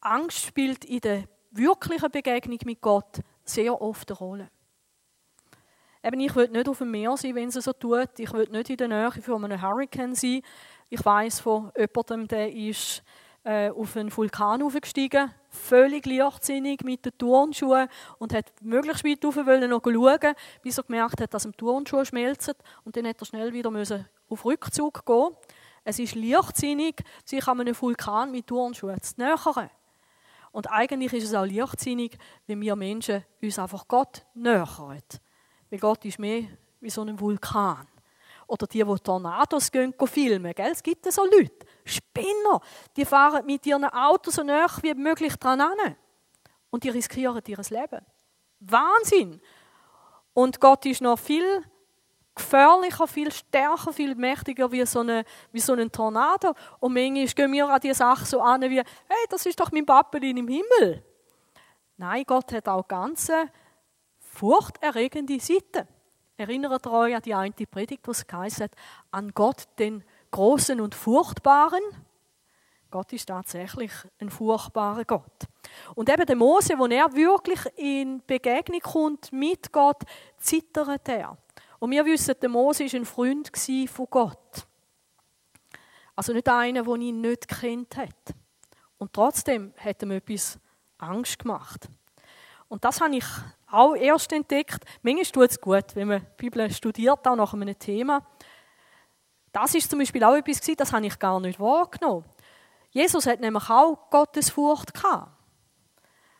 Angst 0.00 0.44
spielt 0.44 0.84
in 0.84 1.00
der 1.00 1.24
wirklichen 1.50 2.10
Begegnung 2.10 2.58
mit 2.64 2.80
Gott 2.80 3.20
sehr 3.44 3.80
oft 3.80 4.10
eine 4.10 4.18
Rolle. 4.18 4.50
Eben, 6.02 6.20
ich 6.20 6.34
will 6.36 6.48
nicht 6.48 6.68
auf 6.68 6.78
dem 6.78 6.90
Meer 6.90 7.16
sein, 7.16 7.34
wenn 7.34 7.48
es 7.48 7.54
so 7.54 7.72
tut. 7.72 8.18
Ich 8.18 8.32
will 8.32 8.48
nicht 8.50 8.70
in 8.70 8.76
der 8.76 8.88
Nähe 8.88 9.10
von 9.10 9.44
einem 9.44 9.60
Hurricane 9.60 10.14
sein. 10.14 10.42
Ich 10.88 11.04
weiß 11.04 11.40
von 11.40 11.72
jemandem, 11.76 12.28
der 12.28 12.52
ist 12.54 13.02
äh, 13.48 13.70
auf 13.70 13.96
einen 13.96 14.14
Vulkan 14.14 14.62
aufgestiegen, 14.62 15.32
völlig 15.48 16.04
leichtsinnig 16.04 16.82
mit 16.84 17.06
den 17.06 17.16
Turnschuhen 17.16 17.88
und 18.18 18.34
hat 18.34 18.52
möglichst 18.60 19.04
weit 19.04 19.24
rauf 19.24 19.36
wollen 19.36 19.70
noch 19.70 19.82
schauen, 19.82 20.34
bis 20.62 20.76
er 20.76 20.84
gemerkt 20.84 21.22
hat, 21.22 21.32
dass 21.32 21.46
ihm 21.46 21.56
Turnschuhe 21.56 22.04
schmelzen 22.04 22.52
und 22.84 22.94
dann 22.94 23.06
hat 23.06 23.22
er 23.22 23.24
schnell 23.24 23.54
wieder 23.54 23.70
müssen 23.70 24.06
auf 24.28 24.44
Rückzug 24.44 25.06
gehen. 25.06 25.34
Es 25.82 25.98
ist 25.98 26.14
leichtsinnig, 26.14 27.02
sich 27.24 27.48
an 27.48 27.62
einem 27.62 27.74
Vulkan 27.80 28.30
mit 28.30 28.46
Turnschuhen 28.46 29.00
zu 29.00 29.14
nähern. 29.16 29.70
Und 30.52 30.70
eigentlich 30.70 31.14
ist 31.14 31.24
es 31.24 31.34
auch 31.34 31.46
leichtsinnig, 31.46 32.18
wenn 32.46 32.60
wir 32.60 32.76
Menschen 32.76 33.24
uns 33.40 33.58
einfach 33.58 33.88
Gott 33.88 34.26
nähern. 34.34 35.00
Weil 35.70 35.78
Gott 35.78 36.04
ist 36.04 36.18
mehr 36.18 36.42
wie 36.80 36.90
so 36.90 37.00
ein 37.00 37.18
Vulkan. 37.18 37.86
Oder 38.46 38.66
die, 38.66 38.84
die 38.84 38.98
Tornados 39.02 39.70
filmen. 39.70 40.54
Gell? 40.54 40.72
Es 40.72 40.82
gibt 40.82 41.10
so 41.10 41.24
Leute, 41.24 41.66
Spinner, 41.88 42.60
die 42.96 43.04
fahren 43.04 43.44
mit 43.46 43.66
ihren 43.66 43.84
Autos 43.84 44.34
so 44.34 44.42
nah 44.42 44.66
wie 44.82 44.94
möglich 44.94 45.36
dran 45.36 45.60
an. 45.60 45.96
Und 46.70 46.84
die 46.84 46.90
riskieren 46.90 47.42
ihr 47.46 47.58
Leben. 47.70 48.04
Wahnsinn! 48.60 49.40
Und 50.34 50.60
Gott 50.60 50.86
ist 50.86 51.00
noch 51.00 51.18
viel 51.18 51.64
gefährlicher, 52.38 53.06
viel 53.06 53.32
stärker, 53.32 53.92
viel 53.92 54.14
mächtiger 54.14 54.70
wie 54.70 54.86
so, 54.86 55.00
eine, 55.00 55.24
wie 55.52 55.60
so 55.60 55.74
ein 55.74 55.90
Tornado. 55.90 56.54
Und 56.80 56.94
manchmal 56.94 57.26
gehen 57.26 57.52
wir 57.52 57.68
an 57.68 57.80
die 57.80 57.92
Sache 57.92 58.24
so 58.24 58.40
an 58.40 58.62
wie, 58.62 58.78
hey, 58.78 59.26
das 59.28 59.44
ist 59.46 59.58
doch 59.58 59.72
mein 59.72 59.84
Pappelin 59.84 60.36
im 60.36 60.48
Himmel. 60.48 61.04
Nein, 61.96 62.22
Gott 62.26 62.52
hat 62.52 62.68
auch 62.68 62.86
ganz 62.86 63.30
furchterregende 64.20 65.40
Seiten. 65.40 65.88
Erinnert 66.36 66.86
euch 66.86 67.16
an 67.16 67.22
die 67.22 67.34
eine 67.34 67.52
Predigt, 67.52 68.06
wo 68.06 68.12
es 68.12 68.24
hat, 68.30 68.70
an 69.10 69.32
Gott, 69.34 69.64
den 69.80 70.04
Großen 70.30 70.80
und 70.80 70.94
Furchtbaren. 70.94 71.82
Gott 72.90 73.12
ist 73.12 73.26
tatsächlich 73.26 73.92
ein 74.18 74.30
furchtbarer 74.30 75.04
Gott. 75.04 75.46
Und 75.94 76.08
eben 76.08 76.24
der 76.24 76.36
Mose, 76.36 76.78
wo 76.78 76.86
er 76.86 77.12
wirklich 77.14 77.60
in 77.76 78.22
Begegnung 78.26 78.80
kommt 78.80 79.30
mit 79.32 79.70
Gott, 79.72 80.02
zittert 80.38 81.08
er. 81.08 81.36
Und 81.78 81.90
wir 81.90 82.04
wissen, 82.04 82.34
der 82.40 82.48
Mose 82.48 82.84
war 82.84 82.94
ein 82.94 83.04
Freund 83.04 83.50
von 83.90 84.06
Gott. 84.10 84.66
Also 86.16 86.32
nicht 86.32 86.48
einer, 86.48 86.82
der 86.82 86.94
ihn 86.96 87.20
nicht 87.20 87.46
kennt 87.46 87.96
hat. 87.96 88.34
Und 88.96 89.12
trotzdem 89.12 89.72
hat 89.76 90.02
ihm 90.02 90.10
etwas 90.10 90.58
Angst 90.98 91.38
gemacht. 91.38 91.88
Und 92.68 92.84
das 92.84 93.00
habe 93.00 93.16
ich 93.16 93.24
auch 93.70 93.94
erst 93.94 94.32
entdeckt. 94.32 94.84
Manchmal 95.02 95.24
tut 95.24 95.50
es 95.50 95.60
gut, 95.60 95.94
wenn 95.94 96.08
man 96.08 96.20
die 96.20 96.26
Bibel 96.36 96.70
studiert, 96.70 97.26
auch 97.26 97.36
nach 97.36 97.54
einem 97.54 97.78
Thema. 97.78 98.26
Das 99.52 99.74
ist 99.74 99.90
zum 99.90 99.98
Beispiel 99.98 100.24
auch 100.24 100.34
etwas, 100.34 100.60
das 100.76 100.92
habe 100.92 101.06
ich 101.06 101.18
gar 101.18 101.40
nicht 101.40 101.58
wahrgenommen. 101.58 102.24
Jesus 102.90 103.26
hat 103.26 103.40
nämlich 103.40 103.68
auch 103.68 104.10
Gottesfurcht 104.10 104.94
gehabt. 104.94 105.32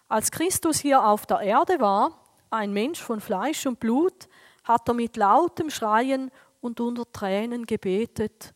Als 0.08 0.30
Christus 0.30 0.78
hier 0.78 1.04
auf 1.04 1.26
der 1.26 1.40
Erde 1.40 1.78
war, 1.80 2.18
ein 2.50 2.72
Mensch 2.72 3.00
von 3.00 3.20
Fleisch 3.20 3.66
und 3.66 3.78
Blut, 3.78 4.28
hat 4.64 4.88
er 4.88 4.94
mit 4.94 5.16
lautem 5.16 5.70
Schreien 5.70 6.30
und 6.60 6.80
unter 6.80 7.10
Tränen 7.12 7.66
gebetet. 7.66 8.54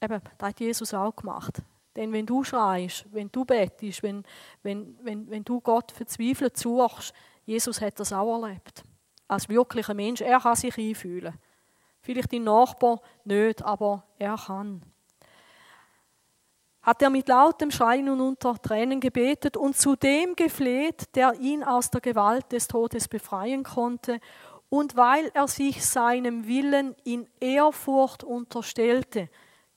Eben, 0.00 0.20
das 0.38 0.48
hat 0.48 0.60
Jesus 0.60 0.94
auch 0.94 1.14
gemacht. 1.16 1.62
Denn 1.96 2.12
wenn 2.12 2.26
du 2.26 2.44
schreist, 2.44 3.06
wenn 3.12 3.30
du 3.32 3.44
betest, 3.44 4.02
wenn, 4.02 4.22
wenn, 4.62 4.96
wenn, 5.02 5.28
wenn 5.30 5.44
du 5.44 5.60
Gott 5.60 5.90
verzweifelt 5.90 6.56
suchst, 6.56 7.12
Jesus 7.44 7.80
hat 7.80 7.98
das 7.98 8.12
auch 8.12 8.40
erlebt. 8.40 8.84
Als 9.26 9.48
wirklicher 9.48 9.94
Mensch. 9.94 10.20
Er 10.20 10.38
kann 10.38 10.54
sich 10.54 10.78
einfühlen. 10.78 11.34
Vielleicht 12.08 12.32
dein 12.32 12.44
Nachbar 12.44 13.02
nicht, 13.24 13.62
aber 13.62 14.02
er 14.18 14.38
kann. 14.38 14.80
Hat 16.80 17.02
er 17.02 17.10
mit 17.10 17.28
lautem 17.28 17.70
Schreien 17.70 18.08
und 18.08 18.22
unter 18.22 18.54
Tränen 18.54 18.98
gebetet 18.98 19.58
und 19.58 19.76
zu 19.76 19.94
dem 19.94 20.34
gefleht, 20.34 21.14
der 21.14 21.34
ihn 21.34 21.62
aus 21.62 21.90
der 21.90 22.00
Gewalt 22.00 22.50
des 22.50 22.66
Todes 22.66 23.08
befreien 23.08 23.62
konnte, 23.62 24.20
und 24.70 24.96
weil 24.96 25.30
er 25.34 25.48
sich 25.48 25.84
seinem 25.84 26.46
Willen 26.46 26.96
in 27.04 27.28
Ehrfurcht 27.40 28.24
unterstellte, 28.24 29.28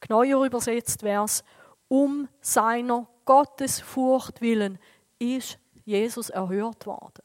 neuer 0.08 0.46
übersetzt 0.46 1.04
wär's, 1.04 1.44
um 1.90 2.30
seiner 2.40 3.10
Gottesfurcht 3.26 4.40
willen, 4.40 4.80
ist 5.20 5.60
Jesus 5.84 6.30
erhört 6.30 6.86
worden. 6.86 7.24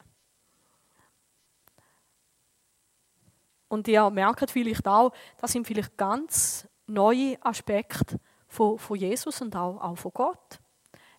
Und 3.67 3.87
ihr 3.87 4.09
merkt 4.09 4.49
vielleicht 4.49 4.87
auch, 4.87 5.11
das 5.39 5.51
sind 5.51 5.67
vielleicht 5.67 5.97
ganz 5.97 6.67
neue 6.87 7.37
Aspekte 7.41 8.19
von, 8.47 8.79
von 8.79 8.97
Jesus 8.97 9.41
und 9.41 9.55
auch, 9.55 9.81
auch 9.81 9.97
von 9.97 10.11
Gott. 10.13 10.59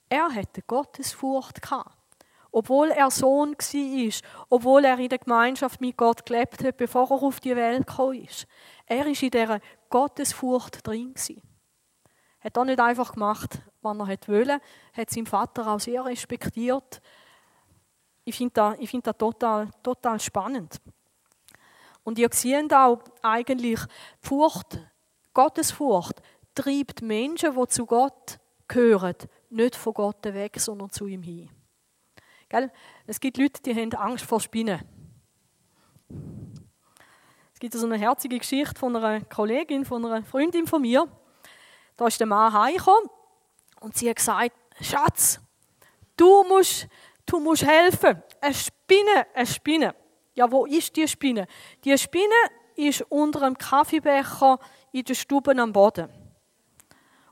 Er 0.09 0.35
hatte 0.35 0.63
Gottesfurcht 0.63 1.61
gehabt. 1.61 1.95
Obwohl 2.51 2.91
er 2.91 3.11
Sohn 3.11 3.53
war, 3.53 4.31
obwohl 4.49 4.85
er 4.87 4.99
in 4.99 5.11
der 5.11 5.19
Gemeinschaft 5.19 5.83
mit 5.83 5.99
Gott 5.99 6.25
gelebt 6.25 6.65
hat, 6.65 6.79
bevor 6.79 7.11
er 7.11 7.23
auf 7.23 7.41
die 7.41 7.55
Welt 7.55 7.87
gekommen 7.87 8.25
ist. 8.25 8.47
Er 8.87 9.01
war 9.01 9.07
in 9.07 9.15
dieser 9.15 9.61
Gottesfurcht 9.91 10.87
drin. 10.87 11.15
Er 11.29 12.45
Hat 12.45 12.57
auch 12.57 12.65
nicht 12.65 12.81
einfach 12.81 13.13
gemacht, 13.13 13.61
was 13.83 13.99
er 13.99 14.29
wollte, 14.29 14.61
hat 14.95 15.11
seinen 15.11 15.27
Vater 15.27 15.67
auch 15.67 15.81
sehr 15.81 16.05
respektiert. 16.07 17.03
Ich 18.25 18.37
finde 18.37 18.55
das, 18.55 18.79
find 18.89 19.07
das 19.07 19.17
total, 19.19 19.69
total 19.83 20.19
spannend. 20.19 20.81
Und 22.09 22.19
ihr 22.19 22.31
seht 22.33 22.73
auch 22.73 23.01
eigentlich, 23.21 23.79
Furcht, 24.23 24.81
Gottesfurcht 25.35 26.23
treibt 26.55 27.03
Menschen, 27.03 27.55
die 27.55 27.69
zu 27.69 27.85
Gott 27.85 28.39
gehören, 28.67 29.15
nicht 29.51 29.77
von 29.77 29.93
Gott 29.93 30.25
weg, 30.25 30.59
sondern 30.59 30.89
zu 30.89 31.07
ihm 31.07 31.23
hin. 31.23 31.51
Gell? 32.49 32.73
Es 33.07 33.21
gibt 33.21 33.37
Leute, 33.37 33.61
die 33.61 33.75
haben 33.75 33.93
Angst 33.93 34.25
vor 34.25 34.41
Spinnen. 34.41 34.81
Es 37.53 37.61
gibt 37.61 37.75
so 37.75 37.85
eine 37.85 37.99
herzige 37.99 38.39
Geschichte 38.39 38.81
von 38.81 38.97
einer 38.97 39.21
Kollegin, 39.27 39.85
von 39.85 40.03
einer 40.07 40.25
Freundin 40.25 40.67
von 40.67 40.81
mir. 40.81 41.07
Da 41.95 42.07
ist 42.07 42.19
der 42.19 42.27
Mann 42.27 42.55
heimgekommen 42.55 43.11
und 43.81 43.99
sie 43.99 44.09
hat 44.09 44.17
gesagt, 44.17 44.53
Schatz, 44.81 45.43
du 46.17 46.43
musst, 46.45 46.89
du 47.27 47.39
musst 47.39 47.67
helfen. 47.67 48.23
Eine 48.41 48.55
Spinne, 48.55 49.27
eine 49.35 49.47
Spinne. 49.47 49.95
Ja, 50.39 50.49
wo 50.53 50.67
ist 50.67 50.95
die 50.95 51.09
Spinne? 51.09 51.49
Die 51.83 51.99
Spinne 51.99 52.41
ist 52.77 53.03
unter 53.09 53.43
einem 53.43 53.59
Kaffeebecher 53.59 54.61
in 54.93 55.03
der 55.03 55.15
Stube 55.15 55.51
am 55.61 55.73
Boden. 55.73 56.09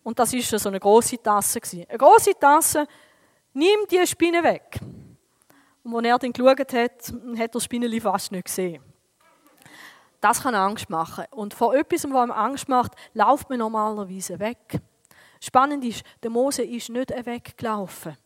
Und 0.02 0.18
das 0.18 0.32
ist 0.32 0.50
so 0.50 0.68
eine 0.68 0.80
große 0.80 1.22
Tasse 1.22 1.60
Eine 1.88 1.98
große 1.98 2.32
Tasse, 2.36 2.84
nimm 3.52 3.86
die 3.88 4.04
Spinne 4.08 4.42
weg. 4.42 4.80
Und 5.84 5.94
als 5.94 6.04
er 6.04 6.18
dann 6.18 6.32
geschaut 6.32 6.58
hat, 6.58 6.72
hat 6.72 7.38
er 7.38 7.46
das 7.46 7.62
Spinneli 7.62 8.00
fast 8.00 8.32
nicht 8.32 8.46
gesehen. 8.46 8.82
Das 10.20 10.42
kann 10.42 10.56
Angst 10.56 10.90
machen. 10.90 11.26
Und 11.30 11.54
vor 11.54 11.76
etwas, 11.76 12.10
was 12.10 12.12
einem 12.12 12.32
Angst 12.32 12.68
macht, 12.68 12.90
läuft 13.14 13.48
man 13.48 13.60
normalerweise 13.60 14.40
weg. 14.40 14.80
Spannend 15.40 15.84
ist, 15.84 16.02
der 16.24 16.30
Mose 16.30 16.64
ist 16.64 16.88
nicht 16.88 17.10
weggelaufen. 17.24 18.16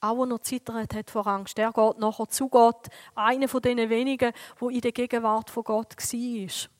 Auch 0.00 0.20
wenn 0.20 0.30
er 0.30 0.42
zittert 0.42 0.94
hat 0.94 1.10
vor 1.10 1.26
Angst. 1.26 1.58
Er 1.58 1.72
geht 1.72 1.98
nachher 1.98 2.28
zu 2.28 2.48
Gott. 2.48 2.88
Einer 3.14 3.48
von 3.48 3.62
den 3.62 3.88
wenigen, 3.88 4.32
wo 4.58 4.68
in 4.68 4.80
der 4.80 4.92
Gegenwart 4.92 5.50
von 5.50 5.64
Gott 5.64 5.96
war. 5.96 6.70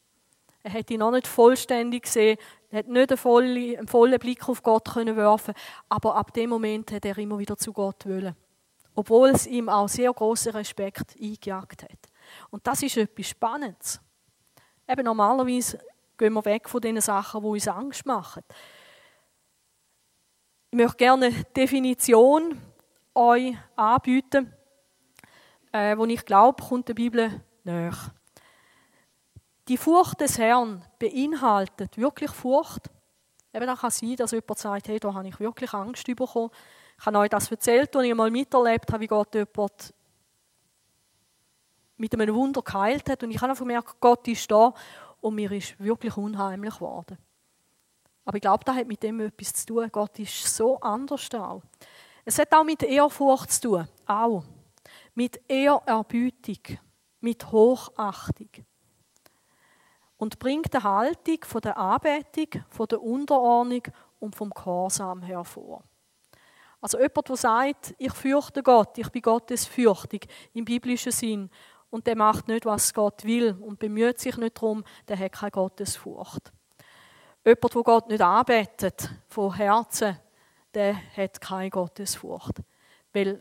Er 0.67 0.73
hat 0.73 0.91
ihn 0.91 0.99
noch 0.99 1.13
nicht 1.13 1.29
vollständig 1.29 2.03
gesehen, 2.03 2.39
er 2.71 2.81
hat 2.81 2.89
nicht 2.89 3.11
einen 3.13 3.17
vollen, 3.17 3.79
einen 3.79 3.87
vollen 3.87 4.19
Blick 4.19 4.49
auf 4.49 4.65
Gott 4.65 4.93
können 4.93 5.17
werfen, 5.17 5.55
aber 5.89 6.17
ab 6.17 6.33
dem 6.33 6.51
Moment 6.51 6.91
hat 6.91 7.05
er 7.05 7.17
immer 7.19 7.39
wieder 7.39 7.57
zu 7.57 7.73
Gott 7.73 8.05
wollen. 8.05 8.35
Obwohl 8.97 9.29
es 9.29 9.47
ihm 9.47 9.69
auch 9.69 9.89
sehr 9.89 10.13
großen 10.13 10.51
Respekt 10.53 11.15
eingejagt 11.23 11.85
hat. 11.85 12.11
Und 12.51 12.67
das 12.67 12.83
ist 12.83 12.97
etwas 12.97 13.29
Spannendes. 13.29 14.01
Eben 14.89 15.05
normalerweise 15.05 15.79
gehen 16.19 16.33
wir 16.33 16.45
weg 16.45 16.69
von 16.69 16.81
den 16.81 17.01
Sachen, 17.01 17.43
die 17.43 17.47
uns 17.47 17.69
Angst 17.69 18.05
machen. 18.05 18.43
Ich 20.73 20.77
möchte 20.77 20.97
gerne 20.97 21.27
eine 21.27 21.45
Definition 21.57 22.61
euch 23.17 23.57
anbieten, 23.75 24.53
äh, 25.73 25.97
wo 25.97 26.05
ich 26.05 26.25
glaube, 26.25 26.63
kommt 26.63 26.89
der 26.89 26.95
Bibel 26.95 27.43
näher. 27.65 27.97
Die 29.69 29.77
Furcht 29.77 30.21
des 30.21 30.39
Herrn 30.39 30.85
beinhaltet 30.99 31.99
wirklich 31.99 32.31
Furcht. 32.31 32.89
Eben 33.53 33.67
dann 33.67 33.77
kann 33.77 33.89
es 33.89 33.99
sein, 33.99 34.17
dass 34.17 34.31
jemand 34.31 34.59
sagt, 34.59 34.89
hey, 34.89 35.01
da 35.01 35.13
habe 35.13 35.27
ich 35.27 35.41
wirklich 35.41 35.73
Angst 35.73 36.07
bekommen. 36.07 36.51
Ich 36.99 37.07
habe 37.07 37.19
euch 37.19 37.31
das 37.31 37.51
erzählt, 37.51 37.95
als 37.97 38.07
ich 38.07 38.15
mal 38.15 38.31
miterlebt 38.31 38.93
habe, 38.93 39.03
wie 39.03 39.07
Gott 39.07 39.35
jemand 39.35 39.95
mit 41.97 42.15
einem 42.15 42.35
Wunder 42.35 42.63
geheilt 42.63 43.09
hat. 43.09 43.23
Und 43.23 43.31
ich 43.31 43.39
habe 43.39 43.51
einfach 43.51 43.65
gemerkt, 43.65 43.97
Gott 44.01 44.29
ist 44.29 44.51
da 44.51 44.73
und 45.21 45.35
mir 45.35 45.51
ist 45.51 45.79
wirklich 45.81 46.17
unheimlich 46.17 46.75
geworden. 46.75 47.19
Aber 48.25 48.37
ich 48.37 48.43
glaube, 48.43 48.65
das 48.65 48.77
hat 48.77 48.87
mit 48.87 49.03
dem 49.03 49.21
etwas 49.21 49.53
zu 49.55 49.67
tun. 49.67 49.89
Gott 49.91 50.19
ist 50.19 50.55
so 50.55 50.79
anders 50.81 51.29
da. 51.29 51.61
Es 52.27 52.39
hat 52.39 52.53
auch 52.53 52.65
mit 52.65 52.83
Ehrfurcht 52.83 53.51
zu 53.53 53.61
tun. 53.63 53.89
Auch. 54.05 54.45
Mit 55.15 55.41
Ehrerbietung. 55.49 56.79
Mit 57.21 57.51
Hochachtung 57.51 58.51
und 60.17 60.39
bringt 60.39 60.75
eine 60.75 60.85
Haltung 60.85 61.39
von 61.43 61.61
der 61.61 61.77
Anbetung, 61.77 62.65
von 62.71 62.87
der 62.89 63.03
Unterordnung 63.03 63.83
und 64.19 64.35
vom 64.35 64.51
Gehorsam 64.51 65.23
hervor. 65.23 65.85
Also 66.81 66.99
jemand, 66.99 67.29
der 67.29 67.37
sagt, 67.37 67.95
ich 67.99 68.13
fürchte 68.13 68.63
Gott, 68.63 68.97
ich 68.99 69.09
bin 69.11 69.23
Gottes 69.23 69.67
fürchtig 69.67 70.27
im 70.53 70.65
biblischen 70.65 71.13
Sinn 71.13 71.51
und 71.91 72.07
der 72.07 72.17
macht 72.17 72.49
nicht, 72.49 72.67
was 72.67 72.93
Gott 72.93 73.25
will 73.25 73.57
und 73.61 73.79
bemüht 73.79 74.21
sich 74.21 74.37
nicht 74.37 74.57
darum, 74.57 74.85
der 75.09 75.19
hat 75.19 75.33
keine 75.33 75.51
Gottesfurcht. 75.51 76.53
Jemand, 77.45 77.75
der 77.75 77.83
Gott 77.83 78.09
nicht 78.09 78.21
anbetet, 78.21 79.11
von 79.29 79.55
Herzen, 79.55 80.19
der 80.77 80.95
hat 81.17 81.41
keine 81.41 81.71
Gottesfurcht. 81.71 82.63
Weil 83.15 83.41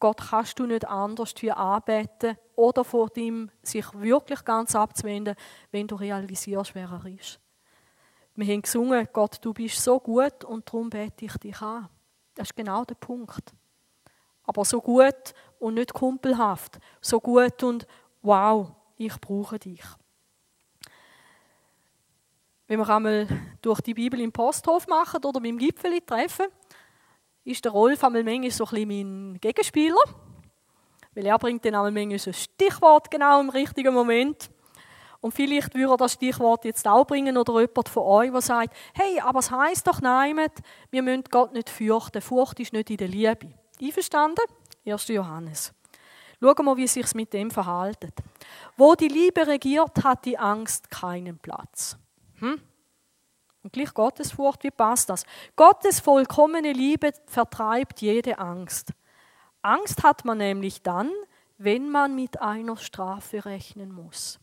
Gott 0.00 0.18
kannst 0.30 0.58
du 0.58 0.66
nicht 0.66 0.88
anders 0.88 1.34
wie 1.40 1.52
anbeten 1.52 2.38
oder 2.56 2.84
vor 2.84 3.14
ihm 3.16 3.50
sich 3.62 3.84
wirklich 3.92 4.42
ganz 4.44 4.74
abzuwenden, 4.74 5.36
wenn 5.70 5.86
du 5.86 5.94
realisierst, 5.94 6.74
wer 6.74 6.88
er 6.88 7.06
ist. 7.06 7.38
Wir 8.34 8.46
haben 8.46 8.62
gesungen, 8.62 9.06
Gott, 9.12 9.38
du 9.42 9.52
bist 9.52 9.76
so 9.76 10.00
gut 10.00 10.42
und 10.44 10.66
darum 10.66 10.88
bete 10.88 11.26
ich 11.26 11.36
dich 11.36 11.60
an. 11.60 11.88
Das 12.34 12.48
ist 12.48 12.56
genau 12.56 12.82
der 12.84 12.94
Punkt. 12.94 13.52
Aber 14.44 14.64
so 14.64 14.80
gut 14.80 15.34
und 15.58 15.74
nicht 15.74 15.92
kumpelhaft. 15.92 16.78
So 17.02 17.20
gut 17.20 17.62
und 17.62 17.86
wow, 18.22 18.72
ich 18.96 19.20
brauche 19.20 19.58
dich. 19.58 19.84
Wenn 22.72 22.80
wir 22.80 22.88
einmal 22.88 23.28
durch 23.60 23.82
die 23.82 23.92
Bibel 23.92 24.18
im 24.18 24.32
Posthof 24.32 24.86
machen 24.86 25.22
oder 25.26 25.42
beim 25.42 25.58
Gipfeli 25.58 26.00
treffen, 26.00 26.46
ist 27.44 27.66
der 27.66 27.72
Rolf 27.72 28.02
einmal 28.02 28.24
manchmal 28.24 28.50
so 28.50 28.64
ein 28.64 28.70
bisschen 28.70 28.88
mein 28.88 29.40
Gegenspieler. 29.42 30.00
Weil 31.14 31.26
er 31.26 31.38
bringt 31.38 31.66
dann 31.66 31.74
einmal 31.74 31.92
manchmal 31.92 32.32
ein 32.32 32.32
Stichwort 32.32 33.10
genau 33.10 33.40
im 33.42 33.50
richtigen 33.50 33.92
Moment. 33.92 34.48
Und 35.20 35.34
vielleicht 35.34 35.74
würde 35.74 35.92
er 35.92 35.96
das 35.98 36.14
Stichwort 36.14 36.64
jetzt 36.64 36.88
auch 36.88 37.04
bringen 37.04 37.36
oder 37.36 37.60
jemand 37.60 37.90
von 37.90 38.04
euch, 38.04 38.30
der 38.30 38.40
sagt, 38.40 38.74
hey, 38.94 39.20
aber 39.20 39.40
es 39.40 39.50
heisst 39.50 39.86
doch 39.86 40.00
nein, 40.00 40.38
wir 40.90 41.02
müssen 41.02 41.24
Gott 41.24 41.52
nicht 41.52 41.68
fürchten. 41.68 42.22
Furcht 42.22 42.58
ist 42.58 42.72
nicht 42.72 42.88
in 42.88 42.96
der 42.96 43.08
Liebe. 43.08 43.52
Einverstanden? 43.82 44.46
1. 44.86 45.08
Johannes. 45.08 45.74
Schauen 46.40 46.64
wir, 46.64 46.76
wie 46.78 46.86
sich 46.86 47.12
mit 47.12 47.34
dem 47.34 47.50
verhält. 47.50 47.98
Wo 48.78 48.94
die 48.94 49.08
Liebe 49.08 49.46
regiert, 49.46 50.02
hat 50.02 50.24
die 50.24 50.38
Angst 50.38 50.90
keinen 50.90 51.36
Platz. 51.36 51.98
Hm? 52.42 52.60
Und 53.62 53.72
gleich 53.72 53.94
Gottesfurcht, 53.94 54.64
wie 54.64 54.72
passt 54.72 55.08
das? 55.08 55.24
Gottes 55.54 56.00
vollkommene 56.00 56.72
Liebe 56.72 57.12
vertreibt 57.26 58.00
jede 58.00 58.38
Angst. 58.38 58.92
Angst 59.62 60.02
hat 60.02 60.24
man 60.24 60.38
nämlich 60.38 60.82
dann, 60.82 61.10
wenn 61.58 61.88
man 61.88 62.16
mit 62.16 62.40
einer 62.40 62.76
Strafe 62.76 63.44
rechnen 63.44 63.92
muss. 63.92 64.40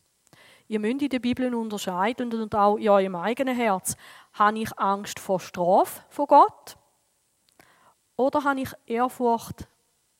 Ihr 0.68 0.80
müsst 0.80 1.02
in 1.02 1.10
der 1.10 1.18
Bibel 1.18 1.54
unterscheiden 1.54 2.32
und 2.32 2.54
auch 2.54 2.76
in 2.76 2.88
eurem 2.88 3.16
eigenen 3.16 3.54
Herz. 3.54 3.96
Habe 4.32 4.60
ich 4.60 4.78
Angst 4.78 5.18
vor 5.18 5.38
Strafe 5.38 6.00
von 6.08 6.26
Gott? 6.26 6.76
Oder 8.16 8.44
habe 8.44 8.60
ich 8.60 8.70
Ehrfurcht 8.86 9.68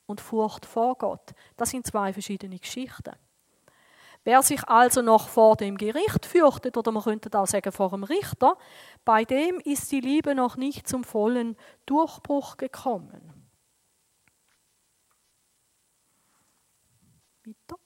und 0.05 0.21
Furcht 0.21 0.67
vor 0.67 0.95
Gott? 0.95 1.31
Das 1.57 1.71
sind 1.71 1.87
zwei 1.87 2.13
verschiedene 2.13 2.59
Geschichten. 2.59 3.15
Wer 4.23 4.43
sich 4.43 4.67
also 4.69 5.01
noch 5.01 5.29
vor 5.29 5.55
dem 5.55 5.77
Gericht 5.77 6.25
fürchtet, 6.25 6.77
oder 6.77 6.91
man 6.91 7.03
könnte 7.03 7.37
auch 7.37 7.47
sagen 7.47 7.71
vor 7.71 7.89
dem 7.89 8.03
Richter, 8.03 8.55
bei 9.03 9.25
dem 9.25 9.59
ist 9.59 9.91
die 9.91 9.99
Liebe 9.99 10.35
noch 10.35 10.57
nicht 10.57 10.87
zum 10.87 11.03
vollen 11.03 11.57
Durchbruch 11.87 12.57
gekommen. 12.57 13.41
Weiter. 17.43 17.79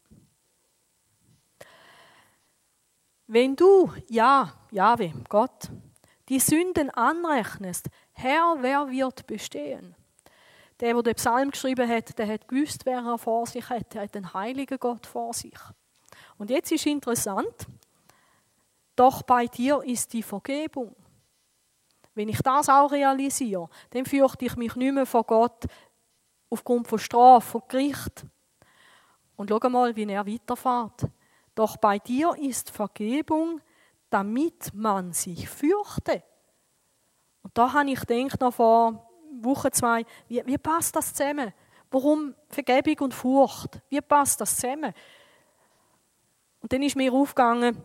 Wenn 3.28 3.56
du, 3.56 3.92
ja, 4.10 4.54
Jahwe, 4.72 5.14
Gott, 5.30 5.72
die 6.30 6.40
Sünden 6.40 6.90
anrechnest, 6.90 7.88
Herr, 8.12 8.58
wer 8.60 8.90
wird 8.90 9.26
bestehen? 9.26 9.96
Der, 10.82 10.94
der 10.94 11.04
den 11.04 11.16
Psalm 11.16 11.52
geschrieben 11.52 11.90
hat, 11.90 12.18
der 12.20 12.28
hat 12.28 12.48
gewusst, 12.48 12.86
wer 12.86 13.00
er 13.00 13.18
vor 13.18 13.48
sich 13.48 13.70
hat. 13.70 13.96
Er 13.96 14.04
hat 14.04 14.16
den 14.16 14.34
heiligen 14.34 14.78
Gott 14.78 15.08
vor 15.08 15.34
sich. 15.34 15.58
Und 16.38 16.50
jetzt 16.50 16.72
ist 16.72 16.86
interessant, 16.86 17.68
doch 18.96 19.22
bei 19.24 19.48
dir 19.48 19.82
ist 19.84 20.14
die 20.14 20.24
Vergebung. 20.24 20.96
Wenn 22.14 22.30
ich 22.30 22.42
das 22.42 22.70
auch 22.70 22.92
realisiere, 22.92 23.70
dann 23.90 24.06
fürchte 24.06 24.46
ich 24.46 24.56
mich 24.56 24.76
nicht 24.76 24.94
mehr 24.94 25.06
vor 25.06 25.26
Gott 25.26 25.66
aufgrund 26.50 26.88
von 26.88 27.00
Strafe, 27.00 27.52
von 27.52 27.62
Gericht. 27.68 28.26
Und 29.36 29.50
schau 29.50 29.70
mal, 29.70 29.96
wie 29.96 30.10
er 30.10 30.26
weiterfährt. 30.26 31.10
Doch 31.54 31.76
bei 31.78 32.00
dir 32.00 32.36
ist 32.38 32.70
Vergebung, 32.70 33.60
damit 34.10 34.74
man 34.74 35.12
sich 35.12 35.50
fürchte. 35.50 36.24
Und 37.44 37.58
da 37.58 37.74
habe 37.74 37.90
ich 37.92 38.00
gedacht, 38.00 38.40
noch 38.40 38.54
vor 38.54 39.10
Woche 39.42 39.72
zwei, 39.72 40.06
wie, 40.28 40.42
wie 40.46 40.58
passt 40.58 40.96
das 40.96 41.14
zusammen? 41.14 41.54
Warum 41.92 42.34
Vergebung 42.50 43.06
und 43.06 43.14
Furcht? 43.14 43.82
Wie 43.90 44.02
passt 44.02 44.40
das 44.42 44.56
zusammen? 44.56 44.94
Und 46.66 46.74
dann 46.74 46.82
ist 46.82 46.96
mir 46.96 47.14
aufgegangen, 47.14 47.78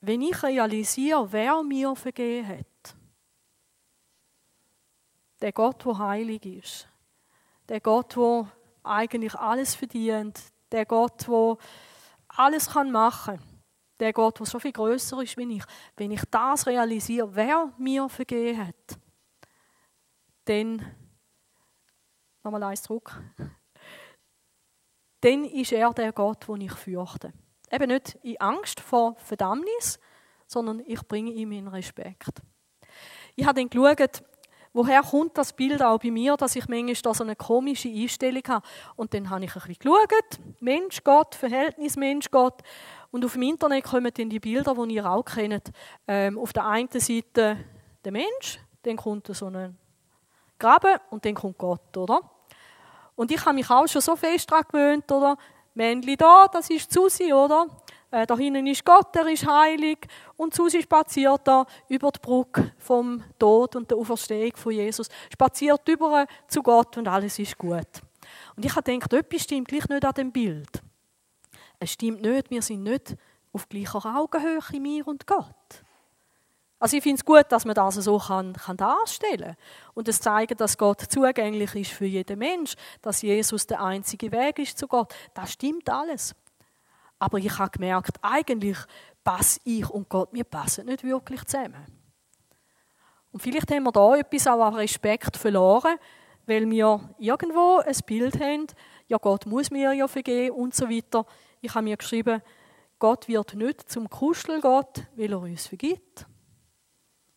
wenn 0.00 0.22
ich 0.22 0.44
realisiere, 0.44 1.32
wer 1.32 1.60
mir 1.64 1.96
vergeben 1.96 2.46
hat, 2.46 2.96
der 5.40 5.50
Gott, 5.50 5.84
der 5.84 5.98
heilig 5.98 6.46
ist, 6.46 6.88
der 7.68 7.80
Gott, 7.80 8.14
der 8.14 8.52
eigentlich 8.84 9.34
alles 9.34 9.74
verdient, 9.74 10.40
der 10.70 10.86
Gott, 10.86 11.26
der 11.26 11.56
alles 12.28 12.72
machen 12.72 13.38
kann, 13.38 13.60
der 13.98 14.12
Gott, 14.12 14.38
der 14.38 14.46
so 14.46 14.60
viel 14.60 14.70
größer 14.70 15.20
ist 15.20 15.36
wie 15.36 15.56
ich, 15.56 15.64
wenn 15.96 16.12
ich 16.12 16.22
das 16.30 16.64
realisiere, 16.64 17.34
wer 17.34 17.72
mir 17.76 18.08
vergeben 18.08 18.68
hat, 18.68 19.00
dann, 20.44 20.94
nochmal 22.44 22.62
eins 22.62 22.84
zurück, 22.84 23.20
dann 25.22 25.44
ist 25.44 25.72
er 25.72 25.92
der 25.92 26.12
Gott, 26.12 26.46
den 26.46 26.60
ich 26.60 26.72
fürchte. 26.74 27.32
Eben 27.70 27.88
nicht 27.88 28.18
in 28.22 28.40
Angst 28.40 28.80
vor 28.80 29.16
Verdammnis, 29.16 29.98
sondern 30.46 30.82
ich 30.86 31.00
bringe 31.06 31.30
ihm 31.30 31.52
in 31.52 31.68
Respekt. 31.68 32.42
Ich 33.36 33.46
habe 33.46 33.60
dann 33.60 33.70
geschaut, 33.70 34.22
woher 34.72 35.02
kommt 35.02 35.36
das 35.36 35.52
Bild 35.52 35.82
auch 35.82 35.98
bei 35.98 36.10
mir, 36.10 36.36
dass 36.36 36.56
ich 36.56 36.68
manchmal 36.68 37.14
so 37.14 37.24
eine 37.24 37.36
komische 37.36 37.88
Einstellung 37.88 38.42
habe. 38.48 38.66
Und 38.96 39.14
dann 39.14 39.30
habe 39.30 39.44
ich 39.44 39.54
ein 39.54 39.62
bisschen 39.62 39.76
geschaut, 39.78 40.60
Mensch, 40.60 41.02
Gott, 41.04 41.34
Verhältnis 41.34 41.96
Mensch, 41.96 42.30
Gott. 42.30 42.62
Und 43.10 43.24
auf 43.24 43.32
dem 43.32 43.42
Internet 43.42 43.84
kommen 43.84 44.12
dann 44.12 44.30
die 44.30 44.40
Bilder, 44.40 44.74
die 44.74 44.94
ihr 44.94 45.10
auch 45.10 45.24
kennt. 45.24 45.70
Ähm, 46.06 46.38
auf 46.38 46.52
der 46.52 46.66
einen 46.66 46.88
Seite 46.90 47.56
der 48.04 48.12
Mensch, 48.12 48.60
dann 48.82 48.96
kommt 48.96 49.26
so 49.28 49.46
ein 49.46 49.76
Graben 50.58 50.98
und 51.10 51.24
dann 51.24 51.34
kommt 51.34 51.58
Gott, 51.58 51.96
oder? 51.96 52.20
Und 53.14 53.30
ich 53.30 53.44
habe 53.44 53.54
mich 53.54 53.68
auch 53.70 53.86
schon 53.86 54.00
so 54.00 54.16
fest 54.16 54.50
daran 54.50 54.64
gewöhnt, 54.70 55.10
oder? 55.10 55.36
Männli 55.78 56.16
da, 56.16 56.48
das 56.48 56.68
ist 56.70 56.92
Susi, 56.92 57.32
oder? 57.32 57.68
Äh, 58.10 58.26
da 58.26 58.36
hinten 58.36 58.66
ist 58.66 58.84
Gott, 58.84 59.14
er 59.14 59.28
ist 59.28 59.46
heilig. 59.46 59.98
Und 60.36 60.52
Susi 60.52 60.82
spaziert 60.82 61.42
da 61.44 61.66
über 61.88 62.10
die 62.10 62.18
Brücke 62.18 62.72
vom 62.78 63.22
Tod 63.38 63.76
und 63.76 63.88
der 63.88 63.96
Auferstehung 63.96 64.56
von 64.56 64.72
Jesus. 64.72 65.08
Spaziert 65.32 65.86
über 65.88 66.26
zu 66.48 66.64
Gott 66.64 66.96
und 66.96 67.06
alles 67.06 67.38
ist 67.38 67.56
gut. 67.56 68.02
Und 68.56 68.64
ich 68.64 68.74
habe 68.74 68.82
gedacht, 68.82 69.12
etwas 69.12 69.42
stimmt 69.42 69.68
gleich 69.68 69.88
nicht 69.88 70.04
an 70.04 70.14
dem 70.14 70.32
Bild. 70.32 70.82
Es 71.78 71.92
stimmt 71.92 72.22
nicht, 72.22 72.50
wir 72.50 72.62
sind 72.62 72.82
nicht 72.82 73.14
auf 73.52 73.68
gleicher 73.68 74.04
Augenhöhe, 74.16 74.80
mir 74.80 75.06
und 75.06 75.28
Gott. 75.28 75.84
Also 76.80 76.96
ich 76.96 77.02
finde 77.02 77.16
es 77.16 77.24
gut, 77.24 77.46
dass 77.48 77.64
man 77.64 77.74
das 77.74 77.96
so 77.96 78.18
kann, 78.18 78.52
kann 78.52 78.76
darstellen 78.76 79.56
kann. 79.56 79.56
Und 79.94 80.08
es 80.08 80.20
zeigt, 80.20 80.60
dass 80.60 80.78
Gott 80.78 81.00
zugänglich 81.00 81.74
ist 81.74 81.90
für 81.90 82.04
jeden 82.04 82.38
Mensch, 82.38 82.74
dass 83.02 83.22
Jesus 83.22 83.66
der 83.66 83.82
einzige 83.82 84.30
Weg 84.30 84.60
ist 84.60 84.78
zu 84.78 84.86
Gott. 84.86 85.12
Das 85.34 85.52
stimmt 85.52 85.90
alles. 85.90 86.36
Aber 87.18 87.38
ich 87.38 87.58
habe 87.58 87.70
gemerkt, 87.70 88.16
eigentlich 88.22 88.78
passe 89.24 89.58
ich 89.64 89.90
und 89.90 90.08
Gott, 90.08 90.28
wir 90.32 90.44
passen 90.44 90.86
nicht 90.86 91.02
wirklich 91.02 91.44
zusammen. 91.46 91.84
Und 93.32 93.40
vielleicht 93.40 93.70
haben 93.72 93.82
wir 93.82 93.92
da 93.92 94.16
etwas 94.16 94.46
auch 94.46 94.64
an 94.64 94.74
Respekt 94.74 95.36
verloren, 95.36 95.98
weil 96.46 96.70
wir 96.70 97.00
irgendwo 97.18 97.78
ein 97.78 97.96
Bild 98.06 98.40
haben, 98.40 98.66
ja 99.08 99.18
Gott 99.18 99.46
muss 99.46 99.72
mir 99.72 99.92
ja 99.92 100.06
vergeben 100.06 100.54
und 100.54 100.74
so 100.74 100.88
weiter. 100.88 101.26
Ich 101.60 101.74
habe 101.74 101.84
mir 101.84 101.96
geschrieben, 101.96 102.40
Gott 103.00 103.26
wird 103.26 103.54
nicht 103.54 103.90
zum 103.90 104.08
Kuschelgott, 104.08 105.02
weil 105.16 105.32
er 105.32 105.40
uns 105.40 105.66
vergibt 105.66 106.26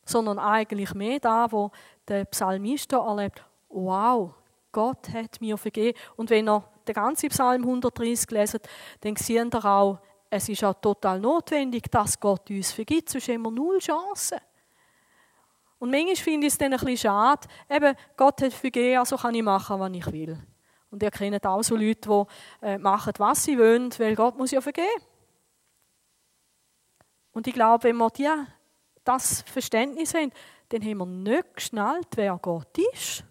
sondern 0.06 0.40
eigentlich 0.40 0.94
mehr 0.94 1.20
da, 1.20 1.52
wo 1.52 1.72
der 2.08 2.26
Psalmist 2.26 2.92
erlebt, 2.94 3.44
wow, 3.70 4.34
Gott 4.72 5.10
hat 5.14 5.40
mir 5.42 5.58
vergeben. 5.58 5.98
Und 6.16 6.30
wenn 6.30 6.48
er 6.48 6.64
den 6.88 6.96
ganzen 6.96 7.30
Psalm 7.30 7.64
130 7.64 8.32
lesen, 8.32 8.60
dann 9.02 9.16
sehen 9.16 9.50
ihr 9.54 9.66
auch, 9.66 10.00
es 10.30 10.48
ist 10.48 10.64
auch 10.64 10.74
total 10.76 11.20
notwendig, 11.20 11.92
dass 11.92 12.20
Gott 12.20 12.50
uns 12.50 12.72
vergibt, 12.72 13.10
sonst 13.10 13.28
haben 13.28 13.42
wir 13.44 13.52
null 13.52 13.80
Chancen. 13.80 14.40
Und 15.78 15.92
manchmal 15.92 16.16
finde 16.16 16.48
ich 16.48 16.54
es 16.54 16.58
dann 16.58 16.74
ein 16.74 16.80
bisschen 16.80 16.98
schade, 16.98 17.48
eben, 17.70 17.96
Gott 18.16 18.42
hat 18.42 18.54
vergeben, 18.54 19.00
also 19.00 19.18
kann 19.18 19.36
ich 19.36 19.44
machen, 19.44 19.80
was 19.80 19.92
ich 19.92 20.12
will. 20.12 20.38
Und 20.90 21.02
ihr 21.02 21.12
kennt 21.12 21.46
auch 21.46 21.64
so 21.64 21.76
Leute, 21.76 22.08
die 22.62 22.66
äh, 22.66 22.78
machen, 22.78 23.14
was 23.18 23.44
sie 23.44 23.58
wollen, 23.58 23.90
weil 23.98 24.16
Gott 24.16 24.38
muss 24.38 24.52
ja 24.52 24.62
vergeben. 24.62 24.88
Und 27.32 27.48
ich 27.48 27.54
glaube, 27.54 27.86
wenn 27.86 27.98
wir 27.98 28.10
die 28.10 28.30
das 29.04 29.42
Verständnis 29.44 30.14
haben, 30.14 30.32
dann 30.70 30.82
haben 30.84 30.98
wir 30.98 31.06
nicht 31.06 31.56
geschnallt, 31.56 32.08
wer 32.16 32.38
Gott 32.42 32.78
ist. 32.94 33.24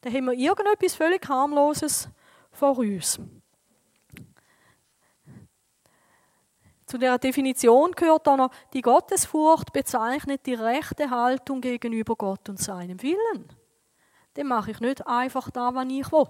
Dann 0.00 0.12
haben 0.12 0.24
wir 0.26 0.32
irgendetwas 0.32 0.94
völlig 0.94 1.26
harmloses 1.28 2.08
vor 2.50 2.78
uns. 2.78 3.18
Zu 6.86 6.98
der 6.98 7.18
Definition 7.18 7.92
gehört 7.92 8.26
dann 8.26 8.38
noch, 8.38 8.50
die 8.72 8.82
Gottesfurcht 8.82 9.72
bezeichnet 9.72 10.44
die 10.44 10.54
rechte 10.54 11.08
Haltung 11.08 11.60
gegenüber 11.60 12.14
Gott 12.14 12.48
und 12.48 12.60
seinem 12.60 13.02
Willen. 13.02 13.48
Dann 14.34 14.46
mache 14.48 14.72
ich 14.72 14.80
nicht 14.80 15.06
einfach 15.06 15.50
da, 15.50 15.74
was 15.74 15.86
ich 15.88 16.12
will. 16.12 16.26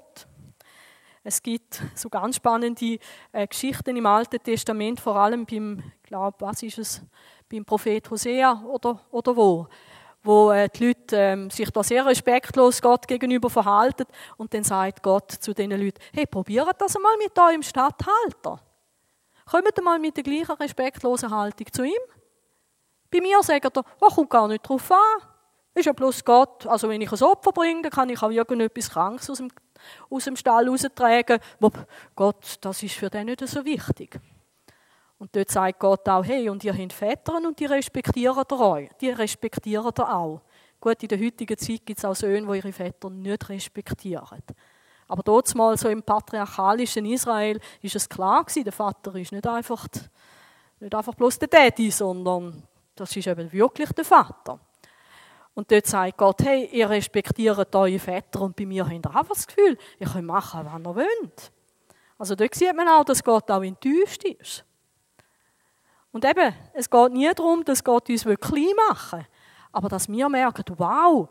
Es 1.27 1.43
gibt 1.43 1.83
so 1.95 2.11
ganz 2.11 2.37
spannende 2.37 2.99
äh, 3.33 3.47
Geschichten 3.47 3.97
im 3.97 4.07
Alten 4.07 4.43
Testament, 4.43 5.01
vor 5.01 5.17
allem 5.17 5.47
beim, 5.47 5.83
glaube 6.03 6.37
was 6.41 6.63
ist 6.63 6.79
es, 6.79 7.03
beim 7.49 7.65
Prophet 7.65 8.11
Hosea 8.11 8.63
oder, 8.67 9.01
oder 9.11 9.37
wo, 9.37 9.67
wo 10.23 10.51
äh, 10.51 10.69
die 10.69 10.89
Leute 10.89 11.17
ähm, 11.17 11.51
sich 11.51 11.71
da 11.71 11.83
sehr 11.83 12.05
respektlos 12.07 12.81
Gott 12.81 13.07
gegenüber 13.07 13.51
verhalten 13.51 14.05
und 14.37 14.53
dann 14.55 14.65
sagt 14.65 15.03
Gott 15.03 15.31
zu 15.31 15.53
diesen 15.53 15.71
Leuten, 15.71 16.01
hey, 16.13 16.27
probiert 16.27 16.81
das 16.81 16.97
einmal 16.97 17.17
mit 17.19 17.39
eurem 17.39 17.63
Stadthalter. 17.63 18.61
Kommt 19.51 19.85
mal 19.85 19.99
mit 19.99 20.17
der 20.17 20.25
gleichen 20.25 20.53
respektlosen 20.53 21.31
Haltung 21.31 21.67
zu 21.71 21.85
ihm. 21.85 22.01
Bei 23.11 23.21
mir 23.21 23.43
sagt 23.43 23.77
er, 23.77 23.85
oh, 24.01 24.09
kommt 24.09 24.31
gar 24.31 24.49
nicht 24.49 24.69
drauf 24.69 24.91
an. 24.91 25.29
Ist 25.75 25.87
ja 25.87 25.93
bloß 25.93 26.25
Gott. 26.25 26.67
Also 26.67 26.89
wenn 26.89 27.01
ich 27.01 27.13
ein 27.13 27.23
Opfer 27.23 27.53
bringe, 27.53 27.83
dann 27.83 27.91
kann 27.91 28.09
ich 28.09 28.23
auch 28.23 28.31
irgendetwas 28.31 28.91
Krankes 28.91 29.29
aus 29.29 29.39
dem, 29.39 29.51
aus 30.09 30.25
dem 30.25 30.37
Stall 30.37 30.69
raustragen. 30.69 31.41
Gott, 32.17 32.57
das 32.61 32.83
ist 32.83 32.95
für 32.95 33.11
den 33.11 33.27
nicht 33.27 33.47
so 33.47 33.65
wichtig. 33.65 34.19
Und 35.25 35.35
dort 35.35 35.51
sagt 35.51 35.79
Gott 35.79 36.07
auch, 36.07 36.23
hey, 36.23 36.51
und 36.51 36.63
ihr 36.65 36.77
habt 36.77 36.93
Väter 36.93 37.37
und 37.37 37.59
die 37.59 37.65
respektieren 37.65 38.45
euch. 38.47 38.91
Die 39.01 39.09
respektieren 39.09 39.91
ihr 39.97 40.15
auch. 40.15 40.43
Gut, 40.79 41.03
in 41.03 41.09
der 41.09 41.19
heutigen 41.19 41.57
Zeit 41.57 41.87
gibt 41.87 41.99
es 41.99 42.05
auch 42.05 42.15
Söhne, 42.15 42.47
die 42.47 42.59
ihre 42.59 42.73
Väter 42.75 43.09
nicht 43.09 43.49
respektieren. 43.49 44.43
Aber 45.09 45.23
dort 45.23 45.55
mal 45.55 45.79
so 45.79 45.89
im 45.89 46.03
patriarchalischen 46.03 47.07
Israel 47.07 47.59
ist 47.81 47.97
es 47.97 48.07
klar 48.07 48.45
gewesen, 48.45 48.65
der 48.65 48.75
Vater 48.75 49.15
ist 49.15 49.33
nicht 49.33 49.47
einfach, 49.47 49.89
nicht 50.79 50.95
einfach 50.95 51.15
bloß 51.15 51.39
der 51.39 51.49
Daddy, 51.49 51.91
sondern 51.91 52.63
das 52.95 53.17
ist 53.17 53.27
eben 53.27 53.51
wirklich 53.51 53.91
der 53.93 54.05
Vater. 54.05 54.61
Und 55.55 55.73
dort 55.73 55.87
sagt 55.87 56.19
Gott, 56.19 56.43
hey, 56.43 56.69
ihr 56.71 56.91
respektiert 56.91 57.75
eure 57.75 57.99
Väter 57.99 58.43
und 58.43 58.55
bei 58.57 58.67
mir 58.67 58.85
habt 58.85 58.93
ihr 58.93 59.17
auch 59.17 59.27
das 59.27 59.47
Gefühl, 59.47 59.79
ihr 59.99 60.07
könnt 60.07 60.27
machen, 60.27 60.67
was 60.71 60.79
ihr 60.79 60.95
wollt. 60.95 61.53
Also 62.19 62.35
dort 62.35 62.55
sieht 62.55 62.77
man 62.77 62.89
auch, 62.89 63.05
dass 63.05 63.25
Gott 63.25 63.51
auch 63.51 63.63
enttäuscht 63.63 64.25
ist. 64.25 64.67
Und 66.15 66.25
eben, 66.25 66.55
es 66.73 66.89
geht 66.89 67.13
nie 67.13 67.29
darum, 67.35 67.65
dass 67.65 67.83
Gott 67.83 68.09
uns 68.09 68.23
klein 68.23 68.71
machen 68.89 69.19
will, 69.19 69.27
aber 69.73 69.89
dass 69.89 70.09
wir 70.09 70.29
merken, 70.29 70.65
wow, 70.77 71.29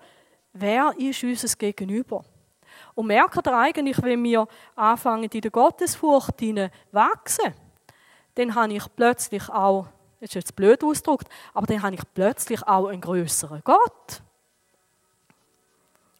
wer 0.51 0.93
ist 0.97 1.23
unser 1.23 1.55
Gegenüber? 1.57 2.25
Und 2.93 3.07
merken 3.07 3.41
ihr 3.45 3.57
eigentlich, 3.57 4.03
wenn 4.03 4.21
wir 4.25 4.45
anfangen, 4.75 5.29
in 5.31 5.39
der 5.39 5.51
Gottesfurcht 5.51 6.33
wachsen, 6.91 7.53
dann 8.35 8.53
habe 8.53 8.73
ich 8.73 8.83
plötzlich 8.93 9.47
auch, 9.47 9.87
das 10.19 10.31
ist 10.31 10.35
jetzt 10.35 10.55
blöd 10.57 10.83
ausgedrückt, 10.83 11.29
aber 11.53 11.65
dann 11.65 11.81
habe 11.81 11.95
ich 11.95 12.01
plötzlich 12.13 12.61
auch 12.67 12.87
einen 12.87 12.99
größeren 12.99 13.61
Gott. 13.63 14.21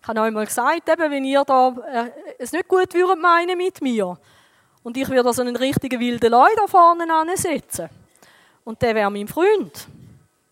Ich 0.02 0.08
habe 0.08 0.22
euch 0.22 0.32
mal 0.32 0.46
gesagt, 0.46 0.88
eben, 0.88 1.12
wenn 1.12 1.26
ihr 1.26 1.44
da 1.44 1.76
äh, 1.92 2.12
es 2.40 2.54
nicht 2.54 2.70
gut 2.70 2.94
würdet 2.94 3.22
meinen 3.22 3.58
mit 3.58 3.82
mir 3.82 4.18
und 4.84 4.96
ich 4.96 5.10
würde 5.10 5.34
so 5.34 5.42
einen 5.42 5.58
richtigen 5.58 6.00
wilden 6.00 6.32
Leute 6.32 6.56
da 6.56 6.68
vorne 6.68 7.14
ansetzen 7.14 7.90
und 8.64 8.82
der 8.82 8.96
wäre 8.96 9.12
mein 9.12 9.28
Freund. 9.28 9.88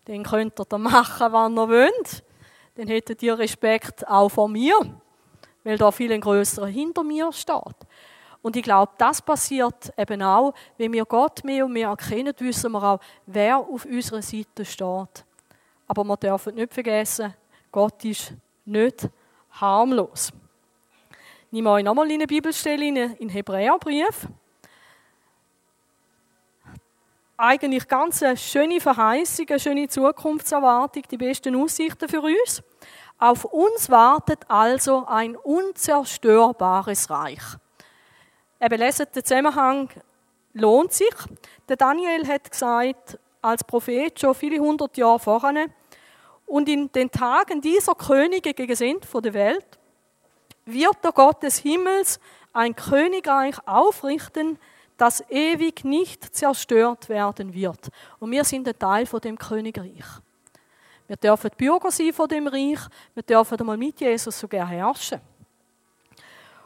Den 0.08 0.24
könnt 0.24 0.60
ihr 0.60 0.66
da 0.66 0.78
machen, 0.78 1.32
wann 1.32 1.58
ihr 1.58 1.70
wollt. 1.70 2.24
Dann 2.76 2.88
hättet 2.88 3.22
ihr 3.24 3.38
Respekt 3.38 4.08
auch 4.08 4.30
von 4.30 4.52
mir, 4.52 4.76
weil 5.64 5.78
da 5.78 5.92
viel 5.92 6.12
ein 6.12 6.22
größerer 6.22 6.68
hinter 6.68 7.04
mir 7.04 7.32
steht. 7.32 7.76
Und 8.42 8.56
ich 8.56 8.64
glaube, 8.64 8.92
das 8.98 9.22
passiert 9.22 9.94
eben 9.98 10.22
auch, 10.24 10.54
wenn 10.78 10.92
wir 10.94 11.06
Gott 11.06 11.44
mehr 11.44 11.66
und 11.66 11.74
mehr 11.74 11.90
erkennen, 11.90 12.34
wissen 12.40 12.72
wir 12.72 12.84
auch, 12.84 13.00
wer 13.26 13.58
auf 13.58 13.86
unserer 13.86 14.22
Seite 14.22 14.66
steht. 14.66 15.26
Aber 15.88 16.04
wir 16.04 16.18
dürfen 16.18 16.56
nicht 16.56 16.74
vergessen, 16.74 17.34
Gott 17.72 18.04
ist 18.06 18.34
nicht 18.66 19.10
harmlos. 19.52 20.32
Nehmen 21.52 21.68
wir 21.68 21.72
euch 21.74 21.84
nochmal 21.84 22.08
in 22.08 22.16
eine 22.16 22.28
Bibelstelle 22.28 23.16
in 23.20 23.30
Hebräerbrief 23.30 24.28
eigentlich 27.42 27.88
ganz 27.88 28.22
eine 28.22 28.38
schöne 28.38 28.80
Verheißung, 28.80 29.48
eine 29.50 29.60
schöne 29.60 29.88
Zukunftserwartung, 29.88 31.04
die 31.10 31.18
besten 31.18 31.56
Aussichten 31.56 32.08
für 32.08 32.22
uns. 32.22 32.62
Auf 33.18 33.46
uns 33.46 33.90
wartet 33.90 34.40
also 34.48 35.06
ein 35.08 35.36
unzerstörbares 35.36 37.10
Reich. 37.10 37.42
Eben 38.60 38.80
lesen, 38.80 39.08
der 39.14 39.24
Zusammenhang 39.24 39.90
lohnt 40.54 40.94
sich. 40.94 41.14
Der 41.68 41.78
Daniel 41.78 42.28
hat 42.28 42.52
gesagt, 42.52 43.18
als 43.42 43.64
Prophet 43.64 44.20
schon 44.20 44.36
viele 44.36 44.60
hundert 44.60 44.96
Jahre 44.98 45.20
vorher, 45.20 45.66
und 46.46 46.68
in 46.70 46.92
den 46.92 47.10
Tagen 47.10 47.62
dieser 47.62 47.96
Könige 47.96 48.54
gegen 48.54 48.76
sind 48.76 49.06
von 49.06 49.24
der 49.24 49.34
Welt, 49.34 49.80
wird 50.66 51.04
der 51.04 51.12
Gott 51.12 51.42
des 51.42 51.58
Himmels 51.60 52.20
ein 52.54 52.76
Königreich 52.76 53.56
aufrichten, 53.66 54.60
das 55.02 55.24
ewig 55.32 55.84
nicht 55.84 56.36
zerstört 56.36 57.10
werden 57.10 57.56
wird. 57.56 57.90
Und 58.20 58.30
wir 58.30 58.44
sind 58.44 58.68
ein 58.68 58.78
Teil 58.78 59.08
von 59.08 59.20
dem 59.20 59.36
Königreich. 59.36 60.06
Wir 61.08 61.16
dürfen 61.18 61.50
Bürger 61.58 61.90
sein 61.90 62.14
von 62.14 62.30
dem 62.30 62.46
Reich. 62.46 62.80
Wir 63.16 63.24
dürfen 63.24 63.60
einmal 63.60 63.78
mit 63.78 64.00
Jesus 64.00 64.40
sogar 64.40 64.68
herrschen. 64.68 65.20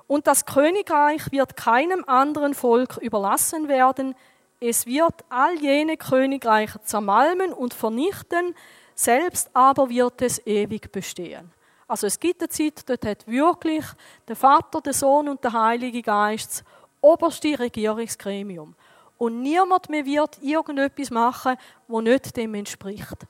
Und 0.06 0.28
das 0.28 0.46
Königreich 0.46 1.32
wird 1.32 1.56
keinem 1.56 2.04
anderen 2.08 2.54
Volk 2.54 2.98
überlassen 2.98 3.70
werden. 3.70 4.16
Es 4.60 4.86
wird 4.86 5.24
all 5.30 5.58
jene 5.58 5.96
Königreiche 5.96 6.82
zermalmen 6.82 7.54
und 7.54 7.74
vernichten, 7.74 8.54
selbst 8.96 9.50
aber 9.54 9.90
wird 9.90 10.22
es 10.22 10.46
ewig 10.46 10.92
bestehen. 10.92 11.54
Also 11.88 12.08
es 12.08 12.20
gibt 12.20 12.42
eine 12.42 12.50
Zeit, 12.50 12.90
dort 12.90 13.06
hat 13.06 13.28
wirklich 13.28 13.86
der 14.28 14.36
Vater, 14.36 14.82
der 14.82 14.94
Sohn 14.94 15.30
und 15.30 15.42
der 15.42 15.54
Heilige 15.54 16.02
Geist 16.02 16.66
oberste 17.06 17.58
Regierungsgremium. 17.60 18.76
Und 19.18 19.42
niemand 19.42 19.90
mehr 19.90 20.06
wird 20.06 20.38
irgendetwas 20.42 21.10
machen, 21.10 21.56
wo 21.88 22.02
nicht 22.02 22.36
dem 22.36 22.54
entspricht. 22.56 23.26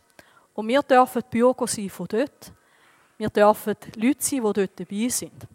Und 0.54 0.68
wir 0.68 0.82
dürfen 0.82 1.22
Bürger 1.30 1.68
sein 1.68 1.90
von 1.90 2.08
dort. 2.08 2.52
Wir 3.18 3.30
dürfen 3.30 3.76
Leute 3.96 4.24
sein, 4.24 4.44
die 4.44 4.54
dort 4.54 4.80
dabei 4.80 5.08
sind. 5.10 5.48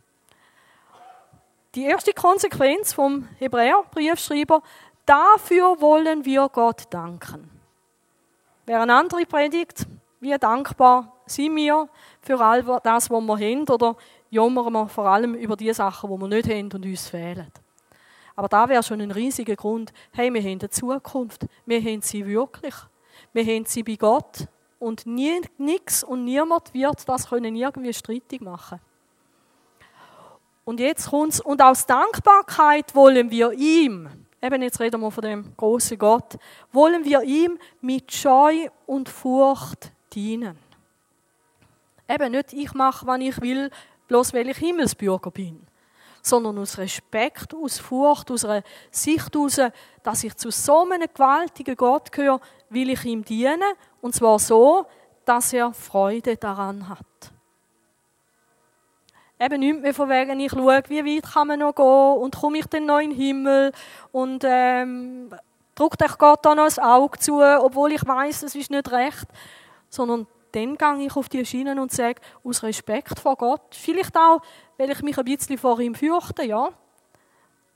Die 1.74 1.84
erste 1.84 2.12
Konsequenz 2.12 2.92
vom 2.92 3.28
Hebräerbriefschreiber, 3.38 4.62
dafür 5.06 5.80
wollen 5.80 6.24
wir 6.24 6.48
Gott 6.48 6.84
danken. 6.90 7.48
Wäre 8.66 8.82
eine 8.82 8.94
andere 8.94 9.24
Predigt, 9.24 9.86
wie 10.20 10.36
dankbar 10.36 11.12
sind 11.26 11.56
wir 11.56 11.88
für 12.20 12.40
all 12.40 12.62
das, 12.82 13.10
was 13.10 13.22
wir 13.22 13.36
haben, 13.36 13.68
oder 13.68 13.96
jammern 14.30 14.72
wir 14.72 14.88
vor 14.88 15.06
allem 15.06 15.34
über 15.34 15.56
die 15.56 15.72
Sachen, 15.72 16.10
die 16.10 16.20
wir 16.20 16.28
nicht 16.28 16.48
haben 16.48 16.72
und 16.72 16.84
uns 16.84 17.08
fehlen. 17.08 17.50
Aber 18.40 18.48
da 18.48 18.70
wäre 18.70 18.82
schon 18.82 19.02
ein 19.02 19.10
riesiger 19.10 19.54
Grund, 19.54 19.92
hey, 20.12 20.32
wir 20.32 20.40
haben 20.40 20.60
eine 20.60 20.70
Zukunft, 20.70 21.46
wir 21.66 21.78
haben 21.78 22.00
sie 22.00 22.24
wirklich. 22.24 22.74
Wir 23.34 23.44
haben 23.44 23.66
sie 23.66 23.82
bei 23.82 23.96
Gott 23.96 24.48
und 24.78 25.04
nichts 25.04 26.02
und 26.02 26.24
niemand 26.24 26.72
wird 26.72 27.06
das 27.06 27.28
können 27.28 27.54
irgendwie 27.54 27.92
streitig 27.92 28.40
machen. 28.40 28.80
Und 30.64 30.80
jetzt 30.80 31.10
kommt's, 31.10 31.38
und 31.38 31.60
aus 31.60 31.84
Dankbarkeit 31.84 32.94
wollen 32.94 33.30
wir 33.30 33.52
ihm, 33.52 34.08
eben 34.40 34.62
jetzt 34.62 34.80
reden 34.80 35.02
wir 35.02 35.10
von 35.10 35.22
dem 35.22 35.54
großen 35.58 35.98
Gott, 35.98 36.38
wollen 36.72 37.04
wir 37.04 37.20
ihm 37.20 37.58
mit 37.82 38.10
Scheu 38.10 38.68
und 38.86 39.10
Furcht 39.10 39.92
dienen. 40.14 40.56
Eben 42.08 42.32
nicht 42.32 42.54
ich 42.54 42.72
mache, 42.72 43.06
was 43.06 43.20
ich 43.20 43.38
will, 43.42 43.70
bloß 44.08 44.32
weil 44.32 44.48
ich 44.48 44.56
Himmelsbürger 44.56 45.30
bin, 45.30 45.60
sondern 46.22 46.58
aus 46.58 46.78
Respekt, 46.78 47.54
aus 47.54 47.78
Furcht, 47.78 48.30
aus 48.30 48.44
einer 48.44 48.62
Sicht 48.90 49.34
heraus, 49.34 49.60
dass 50.02 50.24
ich 50.24 50.36
zu 50.36 50.50
so 50.50 50.82
einem 50.82 51.08
gewaltigen 51.12 51.76
Gott 51.76 52.12
gehöre, 52.12 52.40
will 52.68 52.90
ich 52.90 53.04
ihm 53.04 53.24
dienen, 53.24 53.62
und 54.00 54.14
zwar 54.14 54.38
so, 54.38 54.86
dass 55.24 55.52
er 55.52 55.72
Freude 55.72 56.36
daran 56.36 56.88
hat. 56.88 56.98
Eben 59.38 59.60
nicht 59.60 59.80
mehr 59.80 59.94
von 59.94 60.08
wegen, 60.10 60.38
ich 60.38 60.52
schaue, 60.52 60.82
wie 60.88 61.16
weit 61.16 61.32
kann 61.32 61.48
man 61.48 61.60
noch 61.60 61.74
gehen 61.74 62.22
und 62.22 62.36
komme 62.36 62.58
ich 62.58 62.66
denn 62.66 62.84
noch 62.84 62.98
in 62.98 63.10
den 63.10 63.18
Himmel? 63.18 63.72
Und 64.12 64.44
ähm, 64.46 65.34
drückt 65.74 66.02
euch 66.02 66.18
Gott 66.18 66.44
da 66.44 66.54
noch 66.54 66.66
ein 66.66 66.84
Auge 66.84 67.18
zu, 67.18 67.40
obwohl 67.40 67.92
ich 67.92 68.06
weiß, 68.06 68.42
es 68.42 68.54
ist 68.54 68.70
nicht 68.70 68.92
recht, 68.92 69.26
sondern 69.88 70.26
dann 70.52 70.76
gehe 70.76 71.06
ich 71.06 71.16
auf 71.16 71.28
die 71.28 71.44
Schienen 71.44 71.78
und 71.78 71.92
sage, 71.92 72.20
aus 72.44 72.62
Respekt 72.62 73.18
vor 73.18 73.36
Gott, 73.36 73.74
vielleicht 73.74 74.16
auch, 74.16 74.40
weil 74.78 74.90
ich 74.90 75.02
mich 75.02 75.18
ein 75.18 75.24
bisschen 75.24 75.58
vor 75.58 75.80
ihm 75.80 75.94
fürchte, 75.94 76.44
ja, 76.44 76.70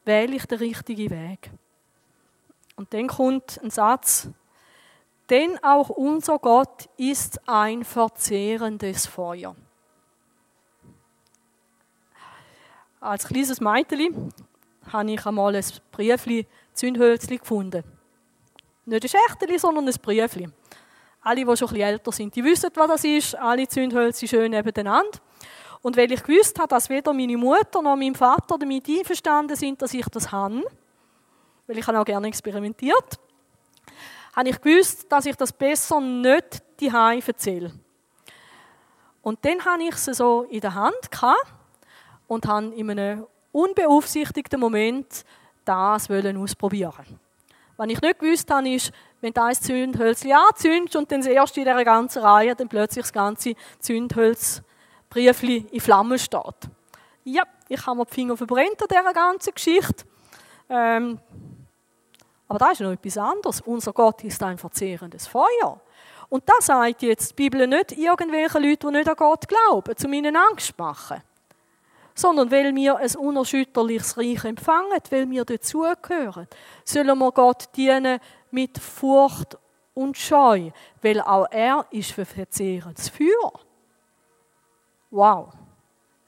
wähle 0.04 0.36
ich 0.36 0.46
den 0.46 0.58
richtigen 0.58 1.10
Weg. 1.10 1.50
Und 2.76 2.92
dann 2.92 3.06
kommt 3.06 3.60
ein 3.62 3.70
Satz, 3.70 4.28
denn 5.30 5.62
auch 5.62 5.88
unser 5.88 6.38
Gott 6.38 6.88
ist 6.96 7.40
ein 7.48 7.84
verzehrendes 7.84 9.06
Feuer. 9.06 9.54
Als 13.00 13.28
kleines 13.28 13.60
Mädchen 13.60 14.32
habe 14.92 15.10
ich 15.10 15.26
einmal 15.26 15.54
ein 15.54 15.64
Briefli 15.92 16.46
Zündhölzli 16.72 17.38
gefunden. 17.38 17.84
Nicht 18.86 19.04
ein 19.04 19.08
Schächteli, 19.08 19.58
sondern 19.58 19.86
ein 19.86 19.94
Briefli. 20.00 20.48
Alle, 21.24 21.36
die 21.36 21.56
schon 21.56 21.68
ein 21.68 21.74
bisschen 21.74 21.80
älter 21.80 22.12
sind, 22.12 22.36
die 22.36 22.44
wissen, 22.44 22.70
was 22.74 22.88
das 22.88 23.04
ist. 23.04 23.34
Alle 23.34 23.66
Zündhölzer 23.66 24.26
schön 24.26 24.50
nebeneinander. 24.50 25.18
Und 25.80 25.96
weil 25.96 26.12
ich 26.12 26.22
gewusst 26.22 26.58
habe, 26.58 26.68
dass 26.68 26.88
weder 26.88 27.12
meine 27.12 27.36
Mutter 27.36 27.82
noch 27.82 27.96
mein 27.96 28.14
Vater 28.14 28.58
damit 28.58 28.88
einverstanden 28.88 29.56
sind, 29.56 29.80
dass 29.80 29.94
ich 29.94 30.06
das 30.06 30.30
habe, 30.30 30.62
weil 31.66 31.78
ich 31.78 31.86
habe 31.86 31.98
auch 31.98 32.04
gerne 32.04 32.28
experimentiert, 32.28 33.18
habe 34.36 34.48
ich 34.48 34.60
gewusst, 34.60 35.10
dass 35.10 35.26
ich 35.26 35.36
das 35.36 35.52
besser 35.52 36.00
nicht 36.00 36.62
die 36.80 36.88
erzähle. 36.88 37.72
Und 39.22 39.42
dann 39.44 39.64
habe 39.64 39.82
ich 39.84 39.96
sie 39.96 40.12
so 40.12 40.42
in 40.50 40.60
der 40.60 40.74
Hand 40.74 40.94
und 42.28 42.46
habe 42.46 42.66
in 42.74 42.90
einem 42.90 43.26
unbeaufsichtigten 43.52 44.60
Moment 44.60 45.24
das 45.64 46.10
ausprobieren. 46.10 47.18
Was 47.76 47.88
ich 47.88 48.00
nicht 48.00 48.18
gewusst 48.18 48.50
habe, 48.50 48.68
ist, 48.68 48.92
wenn 49.24 49.32
du 49.32 49.42
ein 49.42 49.54
Zündhölzchen 49.54 50.32
anzündest 50.32 50.96
und 50.96 51.10
dann 51.10 51.22
das 51.22 51.28
erste 51.28 51.60
in 51.60 51.64
dieser 51.64 51.82
ganzen 51.82 52.22
Reihe 52.22 52.54
dann 52.54 52.68
plötzlich 52.68 53.04
das 53.04 53.12
ganze 53.12 53.54
Zündhölzbriefli 53.78 55.66
in 55.72 55.80
Flammen 55.80 56.18
steht. 56.18 56.68
Ja, 57.24 57.44
ich 57.66 57.86
habe 57.86 57.96
mir 57.96 58.04
die 58.04 58.12
Finger 58.12 58.36
verbrennt 58.36 58.82
an 58.82 58.88
dieser 58.90 59.12
ganzen 59.14 59.54
Geschichte. 59.54 60.04
Ähm, 60.68 61.18
aber 62.48 62.58
da 62.58 62.70
ist 62.72 62.82
noch 62.82 62.92
etwas 62.92 63.16
anderes. 63.16 63.62
Unser 63.62 63.94
Gott 63.94 64.22
ist 64.24 64.42
ein 64.42 64.58
verzehrendes 64.58 65.26
Feuer. 65.26 65.80
Und 66.28 66.44
das 66.46 66.66
sagt 66.66 67.00
jetzt 67.00 67.30
die 67.30 67.34
Bibel 67.34 67.66
nicht 67.66 67.92
irgendwelchen 67.92 68.62
Leuten, 68.62 68.88
die 68.88 68.98
nicht 68.98 69.08
an 69.08 69.16
Gott 69.16 69.46
glauben, 69.48 69.96
zu 69.96 70.06
meinen 70.06 70.36
Angst 70.36 70.78
machen 70.78 71.22
sondern 72.14 72.50
weil 72.50 72.74
wir 72.74 72.96
ein 72.96 73.16
unerschütterliches 73.16 74.16
Reich 74.16 74.44
empfangen, 74.44 74.98
weil 75.10 75.30
wir 75.30 75.44
dazugehören, 75.44 76.46
sollen 76.84 77.18
wir 77.18 77.32
Gott 77.32 77.68
dienen 77.76 78.20
mit 78.50 78.78
Furcht 78.78 79.58
und 79.94 80.16
Scheu, 80.16 80.70
weil 81.02 81.20
auch 81.20 81.46
er 81.50 81.86
ist 81.90 82.12
für 82.12 82.24
verzehrendes 82.24 83.08
Feuer. 83.08 83.52
Wow. 85.10 85.52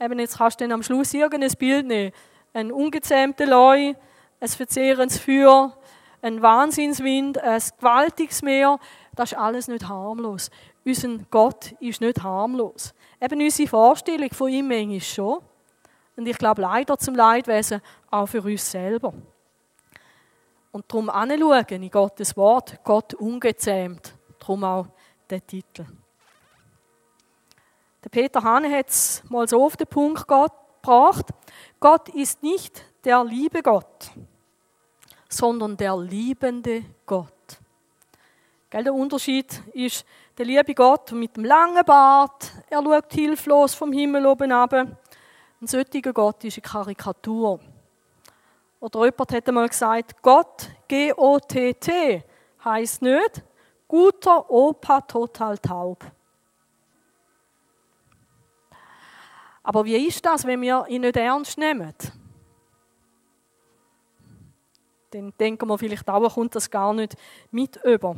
Eben 0.00 0.18
jetzt 0.18 0.38
kannst 0.38 0.60
du 0.60 0.64
dann 0.64 0.72
am 0.72 0.82
Schluss 0.82 1.14
irgendein 1.14 1.52
Bild 1.58 1.86
nehmen. 1.86 2.12
Ein 2.52 2.72
ungezähmter 2.72 3.46
Leu, 3.46 3.94
ein 4.40 4.48
verzehrendes 4.48 5.18
Feuer, 5.18 5.76
ein 6.22 6.42
Wahnsinnswind, 6.42 7.38
ein 7.38 7.62
gewaltiges 7.78 8.42
Meer. 8.42 8.78
Das 9.14 9.32
ist 9.32 9.38
alles 9.38 9.68
nicht 9.68 9.88
harmlos. 9.88 10.50
Unser 10.84 11.18
Gott 11.30 11.72
ist 11.80 12.00
nicht 12.00 12.22
harmlos. 12.22 12.94
Eben 13.20 13.40
unsere 13.40 13.68
Vorstellung 13.68 14.30
von 14.30 14.48
ihm 14.48 14.70
ist 14.70 15.06
schon. 15.06 15.40
Und 16.16 16.26
ich 16.26 16.38
glaube, 16.38 16.62
leider 16.62 16.96
zum 16.98 17.14
Leidwesen 17.14 17.82
auch 18.10 18.26
für 18.26 18.42
uns 18.42 18.70
selber. 18.70 19.12
Und 20.72 20.84
darum 20.88 21.10
anschauen 21.10 21.82
in 21.82 21.90
Gottes 21.90 22.36
Wort, 22.36 22.82
Gott 22.84 23.14
ungezähmt. 23.14 24.14
Darum 24.38 24.64
auch 24.64 24.86
der 25.28 25.46
Titel. 25.46 25.86
Der 28.04 28.10
Peter 28.10 28.42
Hane 28.42 28.70
hat 28.76 28.88
es 28.88 29.22
mal 29.28 29.48
so 29.48 29.64
auf 29.64 29.76
den 29.76 29.86
Punkt 29.86 30.26
gebracht. 30.26 31.26
Gott 31.80 32.08
ist 32.10 32.42
nicht 32.42 32.84
der 33.04 33.24
liebe 33.24 33.62
Gott, 33.62 34.10
sondern 35.28 35.76
der 35.76 35.96
liebende 35.96 36.84
Gott. 37.04 37.32
Der 38.72 38.92
Unterschied 38.92 39.62
ist, 39.72 40.04
der 40.36 40.44
liebe 40.44 40.74
Gott 40.74 41.12
mit 41.12 41.36
dem 41.36 41.44
langen 41.44 41.84
Bart, 41.84 42.52
er 42.68 42.82
schaut 42.82 43.12
hilflos 43.12 43.74
vom 43.74 43.92
Himmel 43.92 44.26
oben 44.26 44.52
runter 44.52 44.98
ein 45.60 45.66
solcher 45.66 46.12
Gott 46.12 46.44
ist 46.44 46.58
eine 46.58 46.62
Karikatur. 46.62 47.60
Oder 48.80 49.04
jemand 49.06 49.32
hat 49.32 49.48
einmal 49.48 49.68
gesagt, 49.68 50.22
Gott, 50.22 50.70
G-O-T-T, 50.88 52.24
heisst 52.64 53.02
nicht, 53.02 53.42
guter 53.88 54.50
Opa 54.50 55.00
total 55.00 55.58
taub. 55.58 56.04
Aber 59.62 59.84
wie 59.84 60.06
ist 60.06 60.24
das, 60.24 60.46
wenn 60.46 60.60
wir 60.60 60.84
ihn 60.88 61.00
nicht 61.00 61.16
ernst 61.16 61.58
nehmen? 61.58 61.92
Dann 65.10 65.32
denken 65.40 65.68
wir 65.68 65.78
vielleicht 65.78 66.08
auch, 66.08 66.34
kommt 66.34 66.54
das 66.54 66.70
gar 66.70 66.92
nicht 66.92 67.16
mit 67.50 67.76
über. 67.82 68.14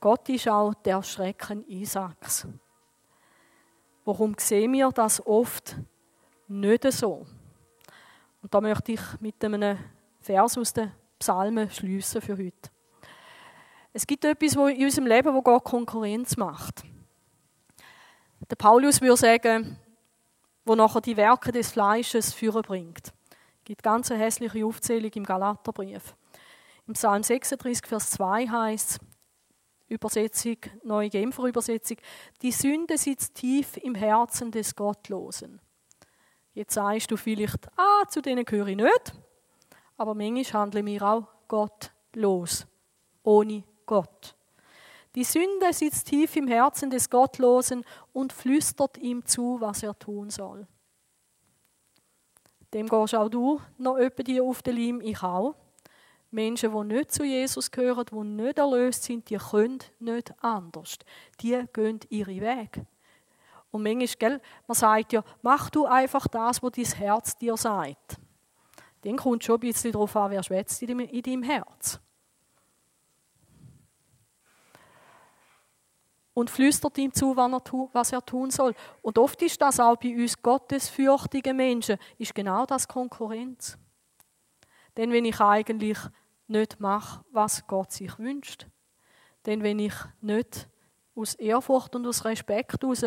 Gott 0.00 0.28
ist 0.28 0.46
auch 0.48 0.74
der 0.74 1.02
Schrecken 1.02 1.66
Isaaks. 1.66 2.46
Warum 4.04 4.36
sehen 4.38 4.74
wir 4.74 4.90
das 4.90 5.26
oft 5.26 5.76
nicht 6.48 6.92
so. 6.92 7.26
Und 8.42 8.52
da 8.54 8.60
möchte 8.60 8.92
ich 8.92 9.00
mit 9.20 9.42
einem 9.44 9.78
Vers 10.20 10.58
aus 10.58 10.72
den 10.72 10.92
Psalmen 11.18 11.70
schließen 11.70 12.20
für 12.20 12.36
heute. 12.36 12.70
Es 13.92 14.06
gibt 14.06 14.24
etwas 14.24 14.54
in 14.54 14.84
unserem 14.84 15.06
Leben, 15.06 15.34
wo 15.34 15.40
Gott 15.40 15.64
Konkurrenz 15.64 16.36
macht. 16.36 16.82
Der 18.50 18.56
Paulus 18.56 19.00
würde 19.00 19.16
sagen, 19.16 19.78
wo 20.64 20.74
nachher 20.74 21.00
die 21.00 21.16
Werke 21.16 21.52
des 21.52 21.72
Fleisches 21.72 22.32
führen 22.32 22.62
bringt. 22.62 23.12
Es 23.58 23.64
gibt 23.64 23.82
ganz 23.82 24.10
eine 24.10 24.22
hässliche 24.22 24.66
Aufzählung 24.66 25.10
im 25.12 25.24
Galaterbrief. 25.24 26.14
Im 26.86 26.94
Psalm 26.94 27.22
36, 27.22 27.86
Vers 27.86 28.10
2 28.10 28.48
heißt 28.48 29.00
Übersetzung, 29.88 30.56
neue 30.82 31.08
Genfer 31.08 31.44
Übersetzung, 31.44 31.96
die 32.42 32.52
Sünde 32.52 32.98
sitzt 32.98 33.36
tief 33.36 33.76
im 33.78 33.94
Herzen 33.94 34.50
des 34.50 34.74
Gottlosen. 34.74 35.60
Jetzt 36.54 36.74
sagst 36.74 37.10
du 37.10 37.16
vielleicht, 37.16 37.68
ah, 37.76 38.08
zu 38.08 38.22
denen 38.22 38.44
gehöre 38.44 38.68
ich 38.68 38.76
nicht. 38.76 39.12
Aber 39.96 40.14
manchmal 40.14 40.62
handeln 40.62 40.86
wir 40.86 41.02
auch 41.02 41.26
gottlos, 41.48 42.66
ohne 43.24 43.64
Gott. 43.86 44.36
Die 45.14 45.24
Sünde 45.24 45.72
sitzt 45.72 46.08
tief 46.08 46.34
im 46.36 46.48
Herzen 46.48 46.90
des 46.90 47.10
Gottlosen 47.10 47.84
und 48.12 48.32
flüstert 48.32 48.98
ihm 48.98 49.24
zu, 49.24 49.60
was 49.60 49.82
er 49.82 49.96
tun 49.98 50.30
soll. 50.30 50.66
Dem 52.72 52.88
gehst 52.88 53.14
auch 53.14 53.28
du 53.28 53.60
noch 53.78 53.96
öppe 53.96 54.42
auf 54.42 54.62
den 54.62 54.76
Leim, 54.76 55.00
ich 55.00 55.22
auch. 55.22 55.54
Menschen, 56.32 56.72
die 56.72 56.94
nicht 56.94 57.12
zu 57.12 57.22
Jesus 57.22 57.70
gehören, 57.70 58.04
die 58.10 58.42
nicht 58.42 58.58
erlöst 58.58 59.04
sind, 59.04 59.30
die 59.30 59.36
können 59.36 59.78
nicht 60.00 60.34
anders. 60.42 60.98
Die 61.40 61.64
gehen 61.72 62.00
ihre 62.08 62.40
Wege. 62.40 62.86
Und 63.74 63.82
manchmal, 63.82 64.06
gell, 64.20 64.40
man 64.68 64.74
sagt 64.76 65.14
ja, 65.14 65.24
mach 65.42 65.68
du 65.68 65.84
einfach 65.84 66.28
das, 66.28 66.62
was 66.62 66.70
dein 66.70 66.84
Herz 66.84 67.36
dir 67.36 67.56
sagt. 67.56 68.20
Dann 69.02 69.16
kommt 69.16 69.42
schon 69.42 69.56
ein 69.56 69.60
bisschen 69.60 69.90
darauf 69.90 70.14
an, 70.14 70.30
wer 70.30 70.44
schwätzt 70.44 70.80
in 70.82 70.86
deinem, 70.86 71.08
in 71.08 71.22
deinem 71.22 71.42
Herz. 71.42 71.98
Und 76.34 76.50
flüstert 76.50 76.96
ihm 76.98 77.12
zu, 77.12 77.36
was 77.36 78.12
er 78.12 78.24
tun 78.24 78.52
soll. 78.52 78.76
Und 79.02 79.18
oft 79.18 79.42
ist 79.42 79.60
das 79.60 79.80
auch 79.80 79.96
bei 79.96 80.14
uns 80.14 80.40
gottesfürchtigen 80.40 81.56
Menschen, 81.56 81.98
ist 82.16 82.32
genau 82.32 82.66
das 82.66 82.86
Konkurrenz. 82.86 83.76
Denn 84.96 85.10
wenn 85.10 85.24
ich 85.24 85.40
eigentlich 85.40 85.98
nicht 86.46 86.78
mache, 86.78 87.24
was 87.32 87.66
Gott 87.66 87.90
sich 87.90 88.16
wünscht, 88.20 88.68
denn 89.46 89.64
wenn 89.64 89.80
ich 89.80 89.94
nicht 90.20 90.68
aus 91.16 91.34
Ehrfurcht 91.34 91.96
und 91.96 92.06
aus 92.06 92.24
Respekt 92.24 92.80
heraus 92.80 93.04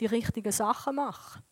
die 0.00 0.06
richtigen 0.06 0.52
Sachen 0.52 0.96
mache, 0.96 1.42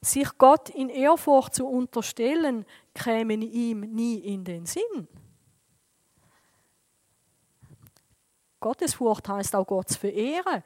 sich 0.00 0.28
Gott 0.36 0.68
in 0.70 0.88
Ehrfurcht 0.88 1.54
zu 1.54 1.66
unterstellen, 1.66 2.66
käme 2.94 3.34
ihm 3.34 3.80
nie 3.80 4.18
in 4.18 4.44
den 4.44 4.66
Sinn. 4.66 5.08
Gottesfurcht 8.62 9.28
heißt 9.28 9.54
auch 9.56 9.66
Gott 9.66 9.90
zu 9.90 9.98
verehren. 9.98 10.62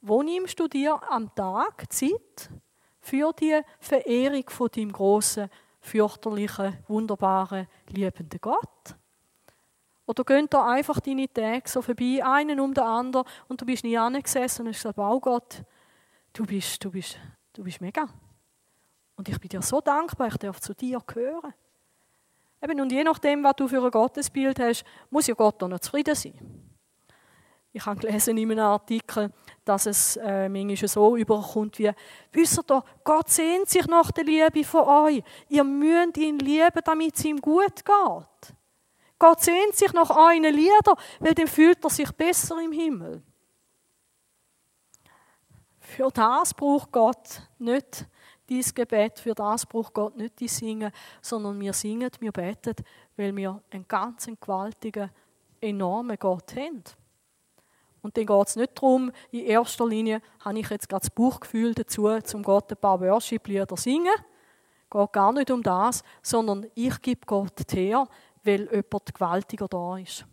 Wo 0.00 0.22
nimmst 0.22 0.58
du 0.60 0.68
dir 0.68 1.00
am 1.10 1.34
Tag 1.34 1.92
Zeit 1.92 2.50
für 3.00 3.32
die 3.32 3.60
Verehrung 3.80 4.48
von 4.48 4.68
deinem 4.68 4.92
großen, 4.92 5.48
fürchterlichen, 5.80 6.76
wunderbaren, 6.88 7.66
liebenden 7.88 8.40
Gott? 8.40 8.96
Oder 10.06 10.24
gehen 10.24 10.46
da 10.48 10.66
einfach 10.66 11.00
deine 11.00 11.32
Tage 11.32 11.68
so 11.68 11.82
vorbei, 11.82 12.22
einen 12.24 12.60
um 12.60 12.72
den 12.72 12.84
anderen, 12.84 13.26
und 13.48 13.60
du 13.60 13.66
bist 13.66 13.84
nie 13.84 13.98
angesessen 13.98 14.62
und 14.62 14.72
hast 14.72 14.82
gesagt, 14.82 14.98
wow 14.98 15.20
Gott, 15.20 15.62
du 16.32 16.46
bist, 16.46 16.82
du 16.84 16.90
bist, 16.90 17.18
du 17.52 17.64
bist 17.64 17.80
mega. 17.80 18.06
Und 19.16 19.28
ich 19.28 19.40
bin 19.40 19.48
dir 19.48 19.62
so 19.62 19.80
dankbar, 19.80 20.28
ich 20.28 20.36
darf 20.36 20.60
zu 20.60 20.74
dir 20.74 21.00
gehören. 21.06 21.54
Eben, 22.62 22.80
und 22.80 22.92
je 22.92 23.04
nachdem, 23.04 23.42
was 23.42 23.56
du 23.56 23.68
für 23.68 23.82
ein 23.84 23.90
Gottesbild 23.90 24.58
hast, 24.60 24.84
muss 25.10 25.26
ja 25.26 25.34
Gott 25.34 25.62
auch 25.62 25.68
noch 25.68 25.80
zufrieden 25.80 26.14
sein. 26.14 26.34
Ich 27.72 27.84
habe 27.84 28.00
gelesen 28.00 28.38
in 28.38 28.50
einem 28.50 28.64
Artikel, 28.64 29.30
dass 29.64 29.84
es 29.84 30.16
äh, 30.16 30.48
manchmal 30.48 30.88
so 30.88 31.16
überkommt 31.16 31.78
wie, 31.78 31.90
wisst 32.32 32.70
ihr, 32.70 32.84
Gott 33.04 33.28
sehnt 33.28 33.68
sich 33.68 33.86
nach 33.86 34.10
der 34.12 34.24
Liebe 34.24 34.64
von 34.64 34.88
euch. 34.88 35.22
Ihr 35.48 35.64
müsst 35.64 36.16
ihn 36.16 36.38
lieben, 36.38 36.80
damit 36.84 37.16
es 37.16 37.24
ihm 37.24 37.38
gut 37.38 37.84
geht. 37.84 38.55
Gott 39.18 39.42
sehnt 39.42 39.74
sich 39.74 39.92
nach 39.92 40.10
euren 40.10 40.42
Liedern, 40.42 40.96
weil 41.20 41.34
dann 41.34 41.46
fühlt 41.46 41.82
er 41.82 41.90
sich 41.90 42.10
besser 42.12 42.60
im 42.60 42.72
Himmel. 42.72 43.22
Für 45.80 46.10
das 46.10 46.52
braucht 46.52 46.92
Gott 46.92 47.42
nicht 47.58 48.06
dieses 48.48 48.74
Gebet, 48.74 49.18
für 49.18 49.34
das 49.34 49.64
braucht 49.66 49.94
Gott 49.94 50.16
nicht 50.16 50.38
die 50.40 50.48
Singen, 50.48 50.92
sondern 51.22 51.58
wir 51.60 51.72
singen, 51.72 52.10
wir 52.20 52.32
beten, 52.32 52.74
weil 53.16 53.34
wir 53.34 53.62
einen 53.70 53.86
ganz 53.88 54.28
gewaltigen, 54.40 55.10
enormen 55.60 56.18
Gott 56.18 56.54
haben. 56.54 56.82
Und 58.02 58.16
dann 58.16 58.26
geht 58.26 58.48
es 58.48 58.56
nicht 58.56 58.76
darum, 58.76 59.10
in 59.32 59.46
erster 59.46 59.86
Linie 59.86 60.20
habe 60.44 60.60
ich 60.60 60.70
jetzt 60.70 60.88
gerade 60.88 61.00
das 61.00 61.10
Bauchgefühl 61.10 61.74
dazu, 61.74 62.08
zum 62.20 62.42
Gott 62.42 62.70
ein 62.70 62.76
paar 62.76 63.00
Worship-Lieder 63.00 63.76
singen. 63.76 64.14
Es 64.14 64.90
geht 64.90 65.12
gar 65.12 65.32
nicht 65.32 65.50
um 65.50 65.62
das, 65.62 66.04
sondern 66.22 66.66
ich 66.74 67.02
gebe 67.02 67.26
Gott 67.26 67.64
her, 67.72 68.06
weil 68.46 68.68
jemand 68.70 69.14
gewaltiger 69.14 69.68
da 69.68 69.98
ist. 69.98 70.24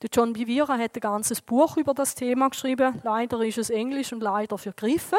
Der 0.00 0.10
John 0.12 0.32
Bivira 0.32 0.78
hat 0.78 0.94
ein 0.94 1.00
ganzes 1.00 1.40
Buch 1.40 1.76
über 1.76 1.92
das 1.92 2.14
Thema 2.14 2.48
geschrieben. 2.48 3.00
Leider 3.02 3.40
ist 3.44 3.58
es 3.58 3.70
Englisch 3.70 4.12
und 4.12 4.22
leider 4.22 4.56
vergriffen. 4.56 5.18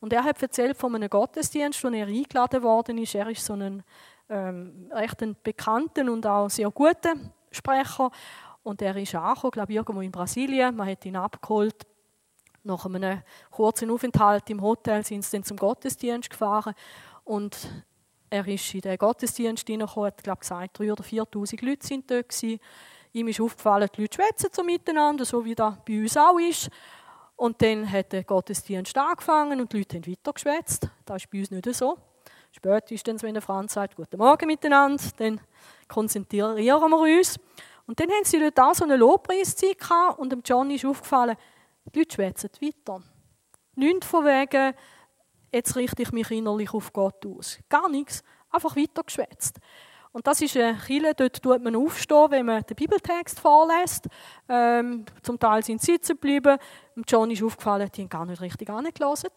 Und 0.00 0.12
er 0.12 0.24
hat 0.24 0.42
erzählt 0.42 0.76
von 0.76 0.94
einem 0.94 1.08
Gottesdienst, 1.08 1.82
wo 1.82 1.88
er 1.88 2.06
eingeladen 2.06 2.62
worden 2.62 2.98
ist. 2.98 3.14
Er 3.14 3.28
ist 3.28 3.44
so 3.44 3.54
ein 3.54 3.82
ähm, 4.30 4.90
recht 4.92 5.22
ein 5.22 5.36
bekannten 5.42 6.08
und 6.08 6.26
auch 6.26 6.48
sehr 6.48 6.70
guter 6.70 7.14
Sprecher. 7.50 8.10
Und 8.62 8.80
er 8.82 8.96
ist 8.96 9.14
angekommen, 9.14 9.50
glaube 9.50 9.72
ich, 9.72 9.76
irgendwo 9.76 10.00
in 10.00 10.12
Brasilien. 10.12 10.76
Man 10.76 10.88
hat 10.88 11.04
ihn 11.04 11.16
abgeholt. 11.16 11.86
Nach 12.62 12.84
einem 12.84 13.22
kurzen 13.50 13.90
Aufenthalt 13.90 14.48
im 14.50 14.60
Hotel 14.60 15.04
sind 15.04 15.24
sie 15.24 15.36
dann 15.36 15.44
zum 15.44 15.56
Gottesdienst 15.56 16.30
gefahren. 16.30 16.74
Und 17.24 17.56
er 18.30 18.46
ist 18.46 18.72
in 18.74 18.80
den 18.80 18.96
Gottesdienst 18.96 19.66
hineingekommen, 19.66 20.06
hat, 20.06 20.22
glaube 20.22 20.40
gesagt, 20.40 20.80
3.000 20.80 20.92
oder 20.92 21.04
4.000 21.04 21.64
Leute 21.66 21.86
sind 21.86 22.10
dort. 22.10 22.42
Ihm 23.12 23.26
ist 23.26 23.40
aufgefallen, 23.40 23.88
die 23.96 24.02
Leute 24.02 24.14
schwätzen 24.14 24.50
so 24.52 24.62
miteinander, 24.62 25.24
so 25.24 25.44
wie 25.44 25.54
das 25.54 25.74
bei 25.84 26.00
uns 26.00 26.16
auch 26.16 26.38
ist. 26.38 26.70
Und 27.34 27.60
dann 27.60 27.90
hat 27.90 28.12
der 28.12 28.22
Gottesdienst 28.22 28.96
angefangen 28.96 29.60
und 29.60 29.72
die 29.72 29.78
Leute 29.78 29.96
haben 29.96 30.06
weiter 30.06 30.32
geschwätzt. 30.32 30.88
Das 31.04 31.24
ist 31.24 31.30
bei 31.30 31.40
uns 31.40 31.50
nicht 31.50 31.74
so. 31.74 31.98
Spätestens, 32.52 33.22
wenn 33.22 33.34
der 33.34 33.42
Franz 33.42 33.74
sagt, 33.74 33.96
guten 33.96 34.18
Morgen 34.18 34.46
miteinander, 34.46 35.02
dann 35.16 35.40
konzentrieren 35.88 36.56
wir 36.56 36.76
uns. 36.78 37.36
Und 37.86 37.98
dann 37.98 38.10
haben 38.10 38.24
sie 38.24 38.38
dort 38.38 38.60
auch 38.60 38.74
so 38.74 38.84
eine 38.84 38.96
Lobpreiszeit 38.96 39.78
und 40.18 40.30
dem 40.30 40.42
John 40.44 40.70
ist 40.70 40.84
aufgefallen, 40.84 41.36
die 41.92 41.98
Leute 41.98 42.14
schwätzen 42.14 42.50
weiter. 42.60 43.02
Nichts 43.74 44.06
von 44.06 44.24
wegen, 44.24 44.74
jetzt 45.52 45.76
richte 45.76 46.02
ich 46.02 46.12
mich 46.12 46.30
innerlich 46.30 46.72
auf 46.72 46.92
Gott 46.92 47.24
aus. 47.26 47.58
Gar 47.68 47.88
nichts, 47.88 48.22
einfach 48.50 48.76
weiter 48.76 49.02
geschwätzt. 49.02 49.58
Und 50.12 50.26
das 50.26 50.40
ist 50.40 50.56
eine 50.56 50.76
Kille, 50.76 51.14
dort 51.14 51.40
tut 51.40 51.62
man 51.62 51.76
aufstehen, 51.76 52.30
wenn 52.30 52.46
man 52.46 52.62
den 52.62 52.74
Bibeltext 52.74 53.38
vorlässt. 53.38 54.08
Ähm, 54.48 55.04
zum 55.22 55.38
Teil 55.38 55.62
sind 55.62 55.80
sie 55.80 55.92
sitzen 55.92 56.14
geblieben. 56.14 56.58
Dem 56.96 57.04
John 57.06 57.30
ist 57.30 57.42
aufgefallen, 57.42 57.88
die 57.94 58.02
haben 58.02 58.08
gar 58.08 58.26
nicht 58.26 58.40
richtig 58.40 58.68
angelassen. 58.70 59.30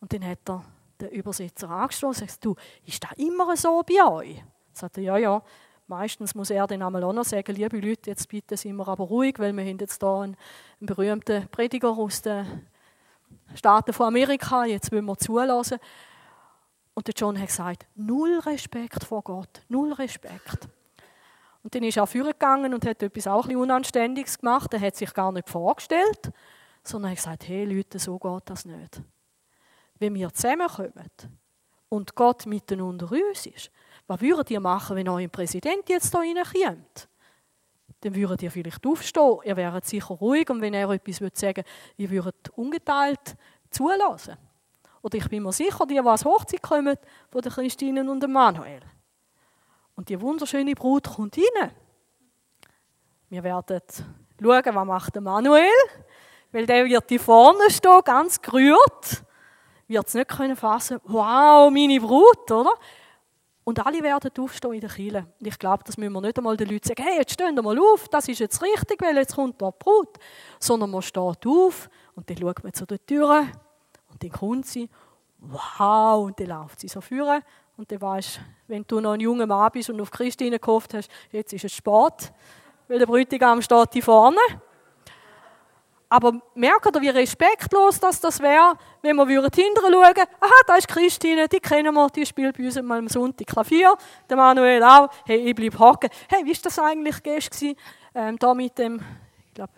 Und 0.00 0.12
dann 0.12 0.24
hat 0.26 0.48
er 0.48 0.64
den 1.00 1.10
Übersetzer 1.10 1.70
angestoßen 1.70 2.22
und 2.24 2.30
sagt, 2.30 2.44
du, 2.44 2.56
ist 2.84 3.02
das 3.04 3.12
immer 3.18 3.56
so 3.56 3.82
bei 3.86 4.04
euch? 4.04 4.42
Sagt 4.72 4.98
er, 4.98 5.04
ja, 5.04 5.16
ja. 5.16 5.42
Meistens 5.86 6.34
muss 6.34 6.50
er 6.50 6.66
dann 6.66 6.82
einmal 6.82 7.02
auch 7.04 7.12
noch 7.12 7.24
sagen, 7.24 7.54
liebe 7.54 7.78
Leute, 7.78 8.10
jetzt 8.10 8.28
bitte 8.28 8.56
sind 8.56 8.76
wir 8.76 8.86
aber 8.86 9.04
ruhig, 9.04 9.38
weil 9.38 9.54
wir 9.54 9.64
haben 9.64 9.78
jetzt 9.78 10.02
hier 10.02 10.08
einen, 10.08 10.36
einen 10.80 10.86
berühmten 10.86 11.48
Prediger 11.48 11.90
aus 11.90 12.20
den 12.20 12.66
Staaten 13.54 13.92
von 13.92 14.06
Amerika, 14.06 14.64
jetzt 14.64 14.92
wollen 14.92 15.04
wir 15.06 15.16
zulassen. 15.16 15.78
Und 16.94 17.06
der 17.06 17.14
John 17.16 17.38
hat 17.38 17.46
gesagt, 17.46 17.86
null 17.94 18.40
Respekt 18.40 19.04
vor 19.04 19.22
Gott, 19.22 19.62
null 19.68 19.92
Respekt. 19.92 20.68
Und 21.62 21.74
dann 21.74 21.82
ist 21.82 21.96
er 21.96 22.06
vorgegangen 22.06 22.74
und 22.74 22.86
hat 22.86 23.02
etwas 23.02 23.26
auch 23.26 23.46
ein 23.48 23.56
Unanständiges 23.56 24.38
gemacht. 24.38 24.72
Er 24.72 24.80
hat 24.80 24.96
sich 24.96 25.12
gar 25.12 25.32
nicht 25.32 25.48
vorgestellt, 25.48 26.32
sondern 26.82 27.10
hat 27.10 27.18
gesagt, 27.18 27.48
hey 27.48 27.64
Leute, 27.64 27.98
so 27.98 28.18
geht 28.18 28.42
das 28.46 28.64
nicht. 28.64 29.02
Wenn 29.98 30.14
wir 30.14 30.32
zusammenkommen 30.32 31.10
und 31.88 32.14
Gott 32.14 32.46
mitten 32.46 32.80
unter 32.80 33.10
uns 33.10 33.46
ist, 33.46 33.70
was 34.06 34.20
würdet 34.20 34.50
ihr 34.50 34.60
machen, 34.60 34.96
wenn 34.96 35.08
euer 35.08 35.28
Präsident 35.28 35.88
jetzt 35.88 36.16
hier 36.16 36.36
reinkommt? 36.36 37.08
Dann 38.00 38.14
würdet 38.14 38.42
ihr 38.42 38.50
vielleicht 38.50 38.86
aufstehen, 38.86 39.38
ihr 39.44 39.56
wäret 39.56 39.84
sicher 39.84 40.14
ruhig 40.14 40.48
und 40.50 40.60
wenn 40.60 40.74
er 40.74 40.90
etwas 40.90 41.16
sagen 41.16 41.56
würde, 41.56 41.64
ihr 41.96 42.10
würdet 42.10 42.48
ungeteilt 42.50 43.36
zulassen. 43.70 44.36
Oder 45.02 45.18
ich 45.18 45.28
bin 45.28 45.42
mir 45.42 45.52
sicher, 45.52 45.86
die, 45.86 45.94
die 45.94 46.00
als 46.00 46.24
Hochzeit 46.24 46.62
kommen, 46.62 46.96
von 47.30 47.42
der 47.42 47.52
Christine 47.52 48.08
und 48.08 48.20
dem 48.20 48.32
Manuel. 48.32 48.80
Und 49.96 50.08
die 50.08 50.20
wunderschöne 50.20 50.74
Brut 50.74 51.08
kommt 51.08 51.36
rein. 51.36 51.72
Wir 53.28 53.42
werden 53.42 53.80
schauen, 54.40 54.74
was 54.74 54.86
macht 54.86 55.14
der 55.14 55.22
Manuel, 55.22 55.68
weil 56.52 56.66
der 56.66 56.86
wird 56.86 57.08
hier 57.08 57.20
vorne 57.20 57.70
stehen, 57.70 58.00
ganz 58.04 58.40
gerührt, 58.40 59.24
wird 59.86 60.06
es 60.06 60.14
nicht 60.14 60.28
können 60.28 60.56
fassen. 60.56 61.00
Wow, 61.04 61.70
meine 61.70 62.00
Brut, 62.00 62.50
oder? 62.50 62.72
Und 63.68 63.84
alle 63.84 64.02
werden 64.02 64.30
aufstehen 64.38 64.72
in 64.72 64.80
der 64.80 64.88
Kirche. 64.88 65.26
Und 65.38 65.46
ich 65.46 65.58
glaube, 65.58 65.84
das 65.84 65.98
müssen 65.98 66.14
wir 66.14 66.22
nicht 66.22 66.38
einmal 66.38 66.56
den 66.56 66.70
Leuten 66.70 66.88
sagen, 66.88 67.02
hey, 67.02 67.18
jetzt 67.18 67.34
stehen 67.34 67.54
mal 67.54 67.78
auf, 67.78 68.08
das 68.08 68.26
ist 68.26 68.38
jetzt 68.38 68.62
richtig, 68.62 68.98
weil 69.02 69.14
jetzt 69.18 69.34
kommt 69.34 69.60
da 69.60 69.70
die 69.70 69.76
Brut. 69.78 70.16
Sondern 70.58 70.90
man 70.90 71.02
steht 71.02 71.46
auf 71.46 71.90
und 72.14 72.30
dann 72.30 72.38
schaut 72.38 72.64
man 72.64 72.72
zu 72.72 72.86
der 72.86 73.04
Tür 73.04 73.46
und 74.10 74.22
dann 74.22 74.32
kommt 74.32 74.64
sie, 74.64 74.88
wow, 75.36 76.24
und 76.24 76.40
dann 76.40 76.46
läuft 76.46 76.80
sie 76.80 76.88
so 76.88 77.02
führen. 77.02 77.42
Und 77.76 77.92
dann 77.92 78.00
weißt 78.00 78.40
wenn 78.68 78.84
du 78.86 79.00
noch 79.00 79.12
ein 79.12 79.20
junger 79.20 79.46
Mann 79.46 79.70
bist 79.70 79.90
und 79.90 80.00
auf 80.00 80.10
Christine 80.10 80.58
gehofft 80.58 80.94
hast, 80.94 81.10
jetzt 81.30 81.52
ist 81.52 81.66
es 81.66 81.72
spät, 81.72 82.32
weil 82.88 82.98
der 82.98 83.06
Bräutigam 83.06 83.60
steht 83.60 83.92
hier 83.92 84.02
vorne. 84.02 84.40
Aber 86.08 86.40
merkt 86.54 86.94
ihr, 86.94 87.00
wie 87.02 87.08
respektlos 87.10 88.00
das, 88.00 88.20
das 88.20 88.40
wäre, 88.40 88.74
wenn 89.02 89.16
wir 89.16 89.26
hinterher 89.26 89.72
schauen 89.74 89.92
würden, 89.92 90.24
aha, 90.40 90.52
da 90.66 90.76
ist 90.76 90.88
Christine, 90.88 91.48
die 91.48 91.60
kennen 91.60 91.94
wir, 91.94 92.08
die 92.08 92.24
spielt 92.24 92.56
bei 92.56 92.64
uns 92.64 92.80
mal 92.80 92.98
am 92.98 93.08
Sonntag 93.08 93.46
Klavier, 93.46 93.94
der 94.28 94.36
Manuel 94.36 94.82
auch, 94.82 95.10
hey, 95.26 95.38
ich 95.38 95.54
bleib 95.54 95.78
hocken. 95.78 96.08
Hey, 96.28 96.44
wie 96.44 96.54
war 96.54 96.60
das 96.62 96.78
eigentlich 96.78 97.22
gestern, 97.22 97.74
ähm, 98.14 98.38
da 98.38 98.54
mit 98.54 98.78
dem, 98.78 99.00
ich 99.48 99.54
glaube, 99.54 99.72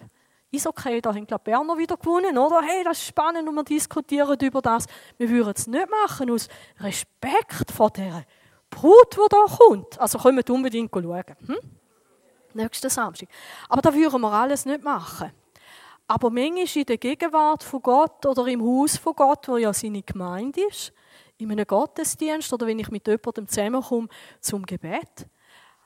Eishockey, 0.53 1.01
da 1.01 1.15
haben 1.15 1.27
glaube 1.27 1.45
Berner 1.45 1.79
wieder 1.79 1.97
gewonnen, 1.97 2.37
oder? 2.37 2.61
Hey, 2.63 2.83
das 2.83 2.99
ist 2.99 3.07
spannend 3.07 3.49
und 3.49 3.55
wir 3.55 3.63
diskutieren 3.63 4.37
über 4.41 4.61
das. 4.61 4.87
Wir 5.17 5.29
würden 5.29 5.55
es 5.57 5.67
nicht 5.67 5.89
machen 5.89 6.31
aus 6.31 6.49
Respekt 6.81 7.71
vor 7.71 7.91
der 7.91 8.25
Brut, 8.69 9.13
die 9.13 9.29
da 9.29 9.45
kommt. 9.47 10.01
Also 10.01 10.19
kommt 10.19 10.51
unbedingt 10.51 10.93
schauen. 10.93 11.37
Hm? 11.47 11.57
Nächsten 12.55 12.91
Samstag. 12.91 13.29
Aber 13.69 13.81
da 13.81 13.95
würden 13.95 14.21
wir 14.21 14.33
alles 14.33 14.67
nicht 14.67 14.83
machen. 14.83 15.31
Aber 16.11 16.29
manchmal 16.29 16.67
in 16.75 16.87
der 16.87 16.99
Gegenwart 16.99 17.63
von 17.63 17.83
Gott 17.83 18.27
oder 18.27 18.45
im 18.49 18.63
Haus 18.63 18.97
von 18.97 19.15
Gott, 19.15 19.47
wo 19.47 19.59
ja 19.59 19.73
seine 19.73 20.03
Gemeinde 20.03 20.61
ist, 20.69 20.93
in 21.39 21.53
einem 21.53 21.65
Gottesdienst 21.65 22.53
oder 22.53 22.67
wenn 22.67 22.81
ich 22.81 22.91
mit 22.91 23.07
jemandem 23.07 23.47
zusammenkomme 23.47 24.09
zum 24.41 24.67
Gebet, 24.67 25.29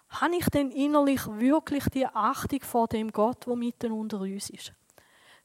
habe 0.08 0.34
ich 0.36 0.46
denn 0.46 0.70
innerlich 0.70 1.20
wirklich 1.26 1.84
die 1.90 2.06
Achtung 2.06 2.62
vor 2.62 2.88
dem 2.88 3.12
Gott, 3.12 3.46
der 3.46 3.54
mitten 3.54 3.92
unter 3.92 4.18
uns 4.22 4.48
ist? 4.48 4.72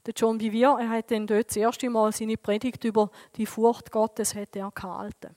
Der 0.06 0.14
John 0.16 0.38
Bivier, 0.38 0.78
er 0.80 0.90
hat 0.92 1.12
dann 1.12 1.28
dort 1.28 1.50
das 1.50 1.58
erste 1.58 1.90
Mal 1.90 2.14
seine 2.14 2.38
Predigt 2.38 2.82
über 2.86 3.12
die 3.36 3.46
Furcht 3.46 3.92
Gottes 3.92 4.34
hat 4.34 4.56
er 4.56 4.72
gehalten. 4.72 5.36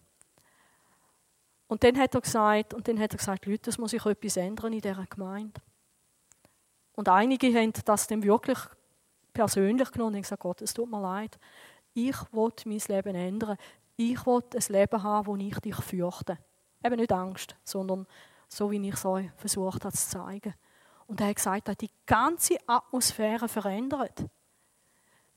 Und 1.66 1.82
dann 1.82 1.98
hat 1.98 2.14
er 2.14 2.20
gesagt, 2.20 2.74
und 2.74 2.86
dann 2.86 3.00
hat 3.00 3.10
er 3.10 3.18
gesagt, 3.18 3.46
Leute, 3.46 3.70
es 3.70 3.78
muss 3.78 3.90
sich 3.90 4.06
etwas 4.06 4.36
ändern 4.36 4.72
in 4.72 4.80
dieser 4.80 5.04
Gemeinde. 5.06 5.60
Und 6.92 7.08
einige 7.08 7.48
haben 7.48 7.72
das 7.84 8.06
dann 8.06 8.22
wirklich 8.22 8.58
persönlich 9.32 9.90
genommen 9.90 10.16
und 10.16 10.22
gesagt, 10.22 10.42
Gott, 10.42 10.62
es 10.62 10.74
tut 10.74 10.90
mir 10.90 11.00
leid. 11.00 11.38
Ich 11.94 12.16
will 12.32 12.52
mein 12.64 12.80
Leben 12.88 13.14
ändern. 13.14 13.56
Ich 13.96 14.24
will 14.26 14.42
ein 14.54 14.64
Leben 14.68 15.02
haben, 15.02 15.26
wo 15.26 15.36
ich 15.36 15.58
dich 15.60 15.76
fürchte. 15.76 16.38
Eben 16.84 16.96
nicht 16.96 17.12
Angst, 17.12 17.56
sondern 17.64 18.06
so, 18.48 18.70
wie 18.70 18.88
ich 18.88 18.94
es 18.94 19.04
euch 19.04 19.30
versucht 19.36 19.84
habe 19.84 19.96
zu 19.96 20.08
zeigen. 20.08 20.54
Und 21.06 21.20
er 21.20 21.28
hat 21.28 21.36
gesagt, 21.36 21.68
er 21.68 21.72
hat 21.72 21.80
die 21.80 21.90
ganze 22.06 22.56
Atmosphäre 22.66 23.48
verändert. 23.48 24.24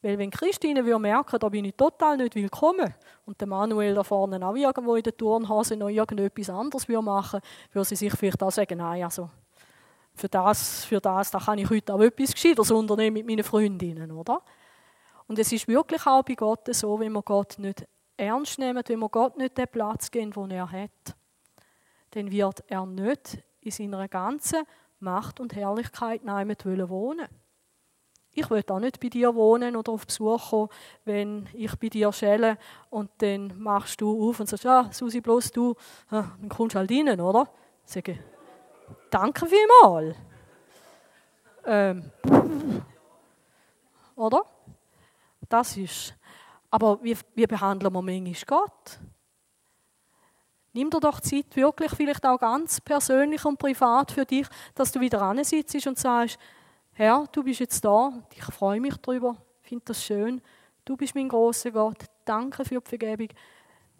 Weil 0.01 0.19
wenn 0.19 0.29
Christine 0.29 0.85
würde 0.85 0.99
merken, 0.99 1.39
da 1.39 1.49
bin 1.49 1.65
ich 1.65 1.75
total 1.75 2.17
nicht 2.17 2.35
willkommen 2.35 2.93
und 3.25 3.41
der 3.41 3.47
Manuel 3.47 3.95
da 3.95 4.03
vorne 4.03 4.45
auch 4.45 4.55
irgendwo 4.55 4.95
in 4.95 5.03
der 5.03 5.17
Turnhose 5.17 5.75
noch 5.75 5.89
irgendetwas 5.89 6.49
anderes 6.49 6.87
würde 6.87 7.01
machen, 7.01 7.39
würde 7.71 7.87
sie 7.87 7.95
sich 7.95 8.13
vielleicht 8.13 8.43
auch 8.43 8.51
sagen, 8.51 8.77
nein, 8.77 9.03
also 9.03 9.31
für 10.15 10.29
das, 10.29 10.85
für 10.85 11.01
das, 11.01 11.31
da 11.31 11.39
kann 11.39 11.57
ich 11.57 11.69
heute 11.69 11.93
auch 11.93 12.01
etwas 12.01 12.33
Gescheites 12.33 12.71
unternehmen 12.71 13.15
mit 13.15 13.27
meinen 13.27 13.43
Freundinnen, 13.43 14.11
oder? 14.11 14.41
Und 15.27 15.39
es 15.39 15.51
ist 15.51 15.67
wirklich 15.67 16.05
auch 16.05 16.23
bei 16.23 16.35
Gott 16.35 16.73
so, 16.73 16.99
wenn 16.99 17.11
wir 17.11 17.21
Gott 17.21 17.59
nicht 17.59 17.85
ernst 18.15 18.59
nehmen, 18.59 18.83
wenn 18.85 18.99
wir 18.99 19.09
Gott 19.09 19.37
nicht 19.37 19.57
den 19.57 19.67
Platz 19.67 20.09
geben, 20.09 20.31
den 20.31 20.51
er 20.51 20.71
hat, 20.71 21.15
dann 22.11 22.31
wird 22.31 22.63
er 22.67 22.85
nicht 22.85 23.43
in 23.61 23.71
seiner 23.71 24.07
ganzen 24.07 24.63
Macht 24.99 25.39
und 25.39 25.55
Herrlichkeit 25.55 26.23
nehmen 26.23 26.55
wohnen. 26.89 27.27
Ich 28.37 28.49
will 28.49 28.63
auch 28.69 28.79
nicht 28.79 28.99
bei 28.99 29.09
dir 29.09 29.33
wohnen 29.33 29.75
oder 29.75 29.93
auf 29.93 30.05
Besuch 30.05 30.49
kommen, 30.49 30.69
wenn 31.05 31.47
ich 31.53 31.73
bei 31.77 31.87
dir 31.87 32.11
schelle 32.11 32.57
und 32.89 33.09
dann 33.19 33.57
machst 33.57 34.01
du 34.01 34.29
auf 34.29 34.39
und 34.39 34.47
sagst, 34.47 34.65
ja, 34.65 34.89
Susi, 34.91 35.21
bloß 35.21 35.51
du, 35.51 35.75
dann 36.09 36.49
kommst 36.49 36.75
du 36.75 36.79
halt 36.79 36.91
rein, 36.91 37.19
oder? 37.19 37.49
Sage, 37.85 38.19
danke 39.15 39.45
vielmals. 39.45 40.17
Ähm, 41.65 42.11
oder? 44.15 44.43
Das 45.47 45.77
ist. 45.77 46.13
Aber 46.69 47.01
wie, 47.01 47.17
wie 47.33 47.47
behandeln 47.47 47.93
wir 47.93 48.01
manchmal 48.01 48.35
Gott? 48.45 48.99
Nimm 50.73 50.89
dir 50.89 50.99
doch 50.99 51.21
Zeit, 51.21 51.55
wirklich 51.55 51.91
vielleicht 51.91 52.25
auch 52.25 52.37
ganz 52.37 52.81
persönlich 52.81 53.45
und 53.45 53.57
privat 53.57 54.11
für 54.11 54.25
dich, 54.25 54.47
dass 54.73 54.91
du 54.91 54.99
wieder 54.99 55.21
sitzt 55.45 55.87
und 55.87 55.97
sagst, 55.97 56.37
Herr, 56.91 57.25
du 57.31 57.43
bist 57.43 57.61
jetzt 57.61 57.85
da, 57.85 58.11
ich 58.33 58.43
freue 58.43 58.81
mich 58.81 58.97
darüber, 58.97 59.37
finde 59.61 59.85
das 59.85 60.03
schön. 60.03 60.41
Du 60.83 60.97
bist 60.97 61.15
mein 61.15 61.29
großer 61.29 61.71
Gott, 61.71 62.03
danke 62.25 62.65
für 62.65 62.81
die 62.81 62.89
Vergebung. 62.89 63.29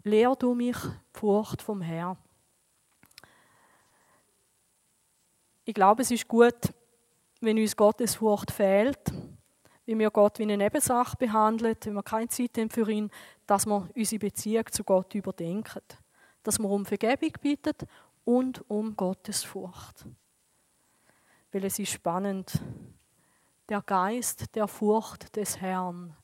Lehr 0.04 0.36
du 0.36 0.54
mich 0.54 0.76
die 0.76 1.18
Furcht 1.18 1.62
vom 1.62 1.80
Herrn. 1.80 2.18
Ich 5.66 5.74
glaube, 5.74 6.00
es 6.00 6.10
ist 6.10 6.26
gut, 6.26 6.72
wenn 7.42 7.58
uns 7.58 7.76
Gottes 7.76 8.14
Furcht 8.14 8.50
fehlt, 8.50 9.12
wie 9.84 9.98
wir 9.98 10.10
Gott 10.10 10.38
wie 10.38 10.44
eine 10.44 10.56
Nebensache 10.56 11.18
behandeln, 11.18 11.76
wenn 11.82 11.92
wir 11.92 12.02
keine 12.02 12.28
Zeit 12.28 12.56
haben 12.56 12.70
für 12.70 12.90
ihn, 12.90 13.10
dass 13.46 13.66
wir 13.66 13.86
unsere 13.94 14.20
Beziehung 14.20 14.64
zu 14.72 14.82
Gott 14.82 15.14
überdenken. 15.14 15.82
Dass 16.42 16.58
wir 16.58 16.70
um 16.70 16.86
Vergebung 16.86 17.32
bitten 17.42 17.86
und 18.24 18.64
um 18.70 18.96
Gottes 18.96 19.44
Furcht 19.44 20.06
weil 21.56 21.64
es 21.64 21.78
ist 21.78 21.92
spannend. 21.92 22.60
Der 23.70 23.80
Geist 23.80 24.54
der 24.54 24.68
Furcht 24.68 25.34
des 25.36 25.58
Herrn 25.58 26.14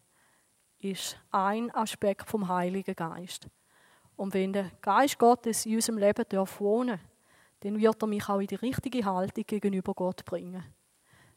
ist 0.78 1.18
ein 1.30 1.74
Aspekt 1.74 2.28
vom 2.28 2.48
Heiligen 2.48 2.94
Geist. 2.94 3.48
Und 4.14 4.34
wenn 4.34 4.52
der 4.52 4.70
Geist 4.82 5.18
Gottes 5.18 5.64
in 5.64 5.76
unserem 5.76 5.96
Leben 5.96 6.26
darf 6.28 6.60
wohnen 6.60 7.00
dann 7.62 7.80
wird 7.80 8.02
er 8.02 8.08
mich 8.08 8.28
auch 8.28 8.40
in 8.40 8.48
die 8.48 8.56
richtige 8.56 9.04
Haltung 9.04 9.44
gegenüber 9.46 9.94
Gott 9.94 10.24
bringen. 10.24 10.64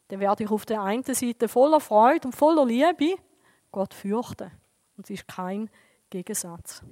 Dann 0.08 0.20
werde 0.20 0.44
ich 0.44 0.50
auf 0.50 0.66
der 0.66 0.82
einen 0.82 1.04
Seite 1.04 1.48
voller 1.48 1.80
Freude 1.80 2.26
und 2.26 2.34
voller 2.34 2.64
Liebe 2.64 3.14
Gott 3.70 3.94
fürchten. 3.94 4.50
Und 4.96 5.04
es 5.04 5.10
ist 5.10 5.28
kein 5.28 5.70
Gegensatz. 6.10 6.82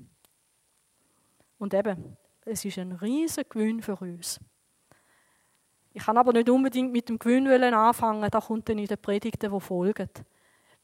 Und 1.58 1.74
eben, 1.74 2.16
es 2.44 2.64
ist 2.64 2.78
ein 2.78 2.92
riesiger 2.92 3.48
Gewinn 3.48 3.82
für 3.82 3.96
uns. 3.96 4.38
Ich 5.92 6.04
kann 6.04 6.16
aber 6.16 6.32
nicht 6.32 6.48
unbedingt 6.48 6.92
mit 6.92 7.08
dem 7.08 7.18
Gewinn 7.18 7.48
anfangen, 7.48 8.28
da 8.30 8.40
kommt 8.40 8.68
dann 8.68 8.78
in 8.78 8.86
den 8.86 8.98
Predigten, 8.98 9.52
die 9.52 9.60
folgen. 9.60 10.10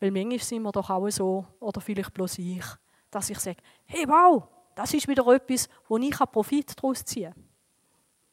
Weil 0.01 0.11
manchmal 0.11 0.39
sind 0.39 0.63
wir 0.63 0.73
doch 0.73 0.91
auch 0.91 1.09
so, 1.11 1.47
oder 1.61 1.81
vielleicht 1.81 2.15
bloß 2.15 2.39
ich, 2.39 2.65
dass 3.11 3.31
ich 3.31 3.39
sage, 3.39 3.59
hey 3.85 4.09
wow, 4.09 4.49
das 4.75 4.95
ist 4.95 5.07
wieder 5.07 5.27
etwas, 5.29 5.69
wo 5.89 5.99
ich 5.99 6.17
Profit 6.17 6.77
daraus 6.77 7.05
ziehen 7.05 7.35
kann. 7.35 7.50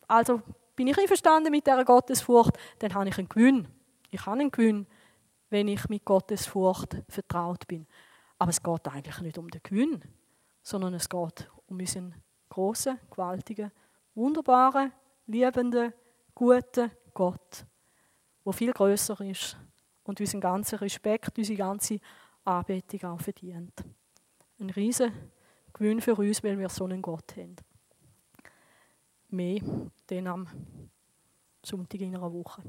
Also 0.07 0.41
bin 0.75 0.87
ich 0.87 0.97
einverstanden 0.97 1.51
mit 1.51 1.67
dieser 1.67 1.83
Gottesfurcht, 1.83 2.57
dann 2.79 2.93
habe 2.93 3.09
ich 3.09 3.17
einen 3.17 3.29
Gewinn. 3.29 3.67
Ich 4.09 4.25
habe 4.25 4.39
einen 4.39 4.51
Gewinn, 4.51 4.87
wenn 5.49 5.67
ich 5.67 5.89
mit 5.89 6.05
Gottesfurcht 6.05 6.97
vertraut 7.09 7.67
bin. 7.67 7.87
Aber 8.39 8.51
es 8.51 8.61
geht 8.61 8.87
eigentlich 8.87 9.19
nicht 9.21 9.37
um 9.37 9.49
den 9.49 9.61
Gewinn, 9.63 10.01
sondern 10.61 10.93
es 10.93 11.09
geht 11.09 11.49
um 11.65 11.79
unseren 11.79 12.15
großen, 12.49 12.99
gewaltigen, 13.09 13.71
wunderbaren, 14.15 14.91
liebenden, 15.25 15.93
guten 16.33 16.91
Gott, 17.13 17.65
der 18.45 18.53
viel 18.53 18.71
größer 18.71 19.19
ist 19.21 19.57
und 20.03 20.19
unseren 20.19 20.41
ganzen 20.41 20.77
Respekt, 20.77 21.37
unsere 21.37 21.57
ganze 21.57 21.99
Anbetung 22.43 23.11
auch 23.11 23.21
verdient. 23.21 23.83
Ein 24.59 24.69
riesen 24.69 25.11
Gewinn 25.73 26.01
für 26.01 26.15
uns, 26.15 26.43
weil 26.43 26.57
wir 26.57 26.69
so 26.69 26.85
einen 26.85 27.01
Gott 27.01 27.35
haben. 27.35 27.55
Mehr 29.29 29.61
dann 30.07 30.27
am 30.27 30.47
Sonntag 31.63 32.01
in 32.01 32.15
einer 32.15 32.31
Woche. 32.33 32.63